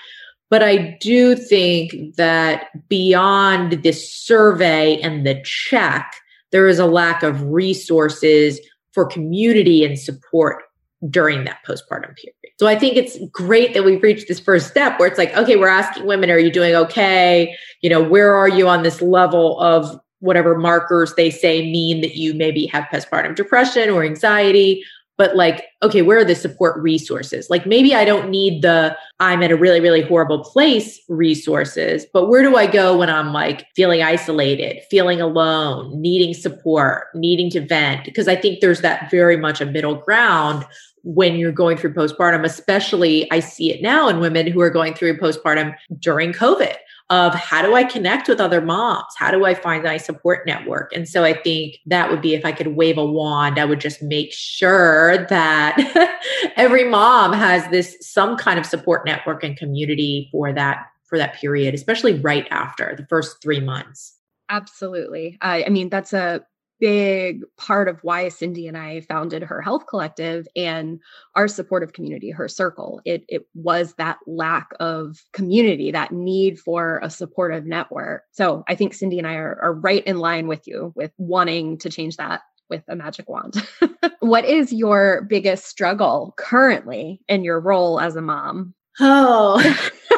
[0.50, 6.14] But I do think that beyond this survey and the check,
[6.52, 8.60] there is a lack of resources
[8.92, 10.62] for community and support
[11.10, 12.34] during that postpartum period.
[12.58, 15.56] So I think it's great that we've reached this first step where it's like, okay,
[15.56, 17.56] we're asking women, are you doing okay?
[17.80, 22.14] You know, where are you on this level of whatever markers they say mean that
[22.14, 24.84] you maybe have postpartum depression or anxiety?
[25.16, 27.48] But like, okay, where are the support resources?
[27.48, 32.28] Like maybe I don't need the I'm at a really, really horrible place resources, but
[32.28, 37.64] where do I go when I'm like feeling isolated, feeling alone, needing support, needing to
[37.64, 38.04] vent?
[38.04, 40.64] Because I think there's that very much a middle ground
[41.04, 44.94] when you're going through postpartum, especially I see it now in women who are going
[44.94, 46.76] through postpartum during COVID
[47.14, 49.14] of how do I connect with other moms?
[49.16, 50.92] How do I find my support network?
[50.92, 53.80] And so I think that would be if I could wave a wand, I would
[53.80, 56.18] just make sure that
[56.56, 61.34] every mom has this some kind of support network and community for that for that
[61.34, 64.16] period, especially right after the first 3 months.
[64.48, 65.38] Absolutely.
[65.40, 66.44] I mean, that's a
[66.80, 71.00] big part of why Cindy and I founded her health collective and
[71.34, 73.00] our supportive community, her circle.
[73.04, 78.22] It it was that lack of community, that need for a supportive network.
[78.32, 81.78] So I think Cindy and I are, are right in line with you with wanting
[81.78, 83.66] to change that with a magic wand.
[84.20, 88.74] what is your biggest struggle currently in your role as a mom?
[89.00, 89.56] Oh.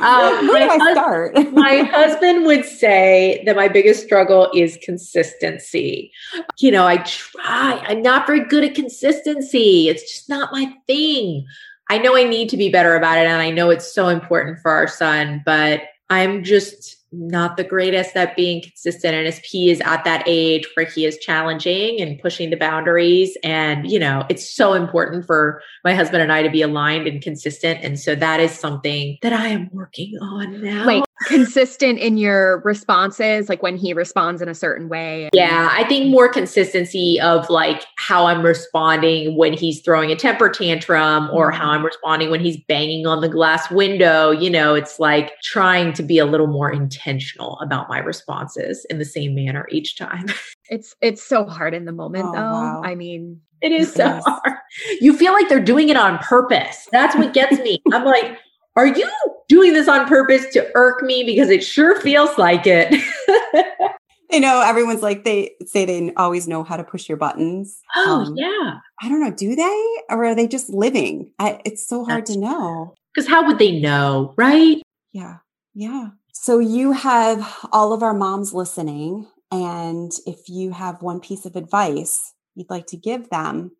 [0.00, 1.34] um, Where do I start?
[1.52, 6.12] my husband would say that my biggest struggle is consistency.
[6.58, 9.88] You know, I try, I'm not very good at consistency.
[9.88, 11.46] It's just not my thing.
[11.88, 14.60] I know I need to be better about it, and I know it's so important
[14.60, 19.14] for our son, but I'm just not the greatest at being consistent.
[19.14, 23.36] And as he is at that age where he is challenging and pushing the boundaries,
[23.42, 27.22] and you know, it's so important for my husband and I to be aligned and
[27.22, 27.80] consistent.
[27.82, 30.86] And so that is something that I am working on now.
[30.86, 35.28] Like consistent in your responses, like when he responds in a certain way.
[35.32, 40.48] Yeah, I think more consistency of like how I'm responding when he's throwing a temper
[40.48, 41.70] tantrum or how mm-hmm.
[41.70, 44.30] I'm responding when he's banging on the glass window.
[44.30, 48.98] You know, it's like trying to be a little more intentional about my responses in
[48.98, 50.26] the same manner each time.
[50.72, 52.38] It's it's so hard in the moment oh, though.
[52.38, 52.82] Wow.
[52.84, 54.54] I mean, it is so hard.
[55.00, 56.86] You feel like they're doing it on purpose.
[56.92, 57.82] That's what gets me.
[57.92, 58.38] I'm like,
[58.76, 59.10] are you
[59.48, 62.92] doing this on purpose to irk me because it sure feels like it.
[64.30, 67.82] you know, everyone's like they say they always know how to push your buttons.
[67.96, 68.78] Oh um, yeah.
[69.02, 69.32] I don't know.
[69.32, 71.32] Do they, or are they just living?
[71.40, 72.94] I, it's so hard That's to know.
[73.12, 74.80] Because how would they know, right?
[75.10, 75.38] Yeah,
[75.74, 76.10] yeah.
[76.32, 81.56] So you have all of our moms listening, and if you have one piece of
[81.56, 83.72] advice you'd like to give them,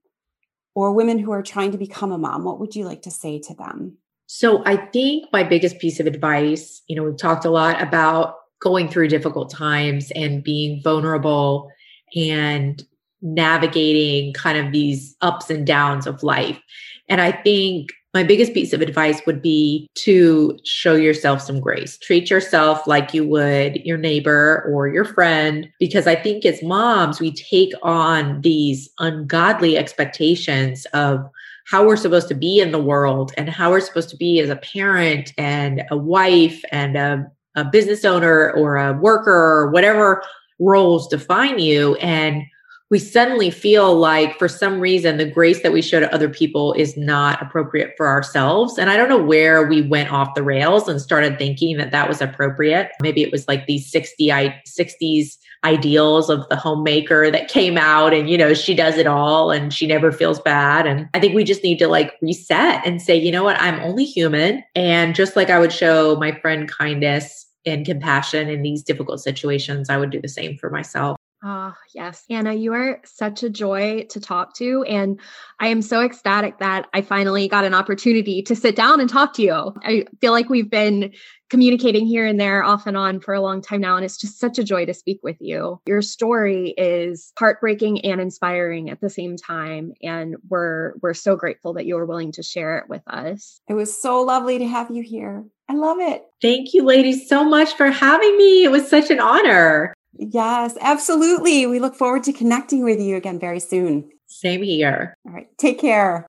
[0.75, 3.39] or women who are trying to become a mom, what would you like to say
[3.41, 3.99] to them?
[4.27, 8.37] So I think my biggest piece of advice, you know, we've talked a lot about
[8.61, 11.71] going through difficult times and being vulnerable
[12.15, 12.83] and
[13.23, 16.61] navigating kind of these ups and downs of life.
[17.09, 21.97] And I think my biggest piece of advice would be to show yourself some grace.
[21.99, 27.21] Treat yourself like you would your neighbor or your friend, because I think as moms,
[27.21, 31.25] we take on these ungodly expectations of
[31.67, 34.51] how we're supposed to be in the world and how we're supposed to be as
[34.51, 40.21] a parent and a wife and a, a business owner or a worker or whatever
[40.59, 41.95] roles define you.
[41.97, 42.43] And
[42.91, 46.73] we suddenly feel like for some reason the grace that we show to other people
[46.73, 48.79] is not appropriate for ourselves.
[48.79, 52.09] And i don't know where we went off the rails and started thinking that that
[52.09, 52.91] was appropriate.
[53.01, 58.29] Maybe it was like these 60 60s ideals of the homemaker that came out and
[58.29, 60.87] you know she does it all and she never feels bad.
[60.87, 63.61] And i think we just need to like reset and say you know what?
[63.61, 64.65] I'm only human.
[64.75, 69.91] And just like i would show my friend kindness and compassion in these difficult situations
[69.91, 72.25] i would do the same for myself Oh, yes.
[72.29, 74.83] Anna, you are such a joy to talk to.
[74.83, 75.19] And
[75.59, 79.33] I am so ecstatic that I finally got an opportunity to sit down and talk
[79.35, 79.75] to you.
[79.83, 81.13] I feel like we've been
[81.49, 83.97] communicating here and there off and on for a long time now.
[83.97, 85.81] And it's just such a joy to speak with you.
[85.87, 89.95] Your story is heartbreaking and inspiring at the same time.
[90.03, 93.61] And we're we're so grateful that you were willing to share it with us.
[93.67, 95.45] It was so lovely to have you here.
[95.71, 96.25] I love it.
[96.43, 98.65] Thank you, ladies, so much for having me.
[98.65, 99.95] It was such an honor.
[100.19, 101.67] Yes, absolutely.
[101.67, 104.11] We look forward to connecting with you again very soon.
[104.27, 105.17] Same here.
[105.27, 105.49] All right.
[105.59, 106.27] Take care.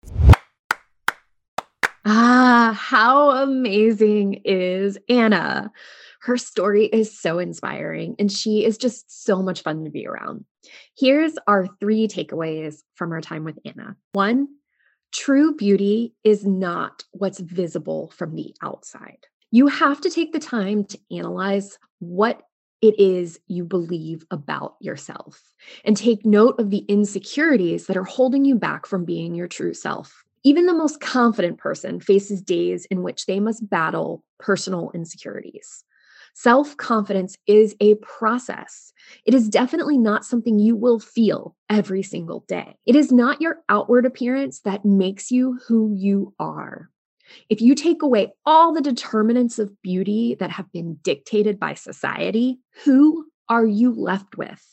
[2.05, 5.71] Ah, how amazing is Anna?
[6.21, 10.45] Her story is so inspiring and she is just so much fun to be around.
[10.97, 13.95] Here's our three takeaways from our time with Anna.
[14.13, 14.47] One,
[15.11, 19.25] true beauty is not what's visible from the outside.
[19.51, 22.41] You have to take the time to analyze what
[22.81, 25.53] it is you believe about yourself
[25.85, 29.73] and take note of the insecurities that are holding you back from being your true
[29.73, 30.23] self.
[30.43, 35.83] Even the most confident person faces days in which they must battle personal insecurities.
[36.33, 38.93] Self confidence is a process.
[39.25, 42.77] It is definitely not something you will feel every single day.
[42.85, 46.89] It is not your outward appearance that makes you who you are.
[47.49, 52.59] If you take away all the determinants of beauty that have been dictated by society,
[52.83, 54.65] who are you left with?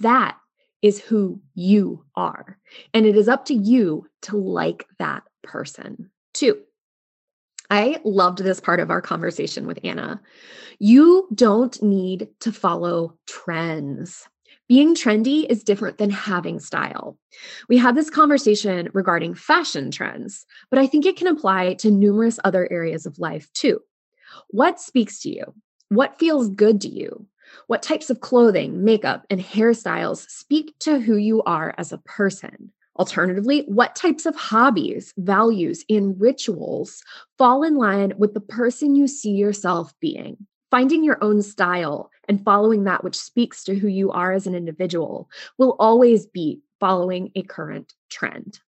[0.00, 0.36] That
[0.82, 2.58] is who you are.
[2.92, 6.10] And it is up to you to like that person.
[6.34, 6.58] Two,
[7.70, 10.20] I loved this part of our conversation with Anna.
[10.78, 14.28] You don't need to follow trends.
[14.66, 17.18] Being trendy is different than having style.
[17.68, 22.38] We had this conversation regarding fashion trends, but I think it can apply to numerous
[22.44, 23.80] other areas of life too.
[24.48, 25.54] What speaks to you?
[25.90, 27.26] What feels good to you?
[27.66, 32.72] What types of clothing, makeup, and hairstyles speak to who you are as a person?
[32.98, 37.02] Alternatively, what types of hobbies, values, and rituals
[37.36, 40.46] fall in line with the person you see yourself being?
[40.70, 44.54] Finding your own style and following that which speaks to who you are as an
[44.54, 48.60] individual will always be following a current trend.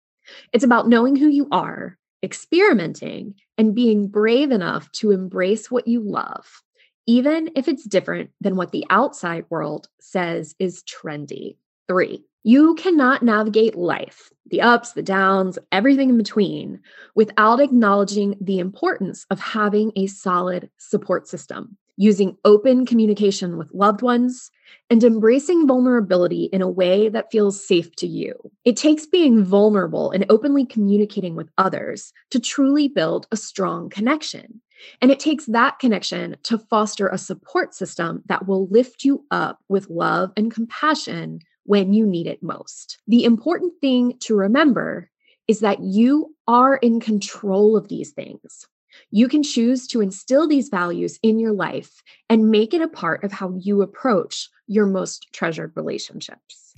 [0.52, 6.00] It's about knowing who you are, experimenting, and being brave enough to embrace what you
[6.00, 6.62] love,
[7.06, 11.56] even if it's different than what the outside world says is trendy.
[11.88, 16.80] Three, you cannot navigate life, the ups, the downs, everything in between,
[17.14, 24.02] without acknowledging the importance of having a solid support system using open communication with loved
[24.02, 24.50] ones,
[24.90, 28.34] and embracing vulnerability in a way that feels safe to you.
[28.64, 34.60] It takes being vulnerable and openly communicating with others to truly build a strong connection.
[35.00, 39.60] And it takes that connection to foster a support system that will lift you up
[39.68, 42.98] with love and compassion when you need it most.
[43.08, 45.10] The important thing to remember
[45.48, 48.66] is that you are in control of these things.
[49.10, 53.24] You can choose to instill these values in your life and make it a part
[53.24, 56.74] of how you approach your most treasured relationships.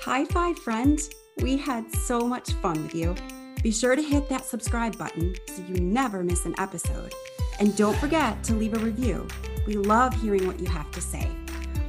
[0.00, 1.10] High five, friends.
[1.40, 3.14] We had so much fun with you.
[3.62, 7.14] Be sure to hit that subscribe button so you never miss an episode.
[7.60, 9.26] And don't forget to leave a review.
[9.66, 11.30] We love hearing what you have to say.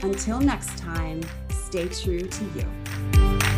[0.02, 3.53] Until next time, stay true to you.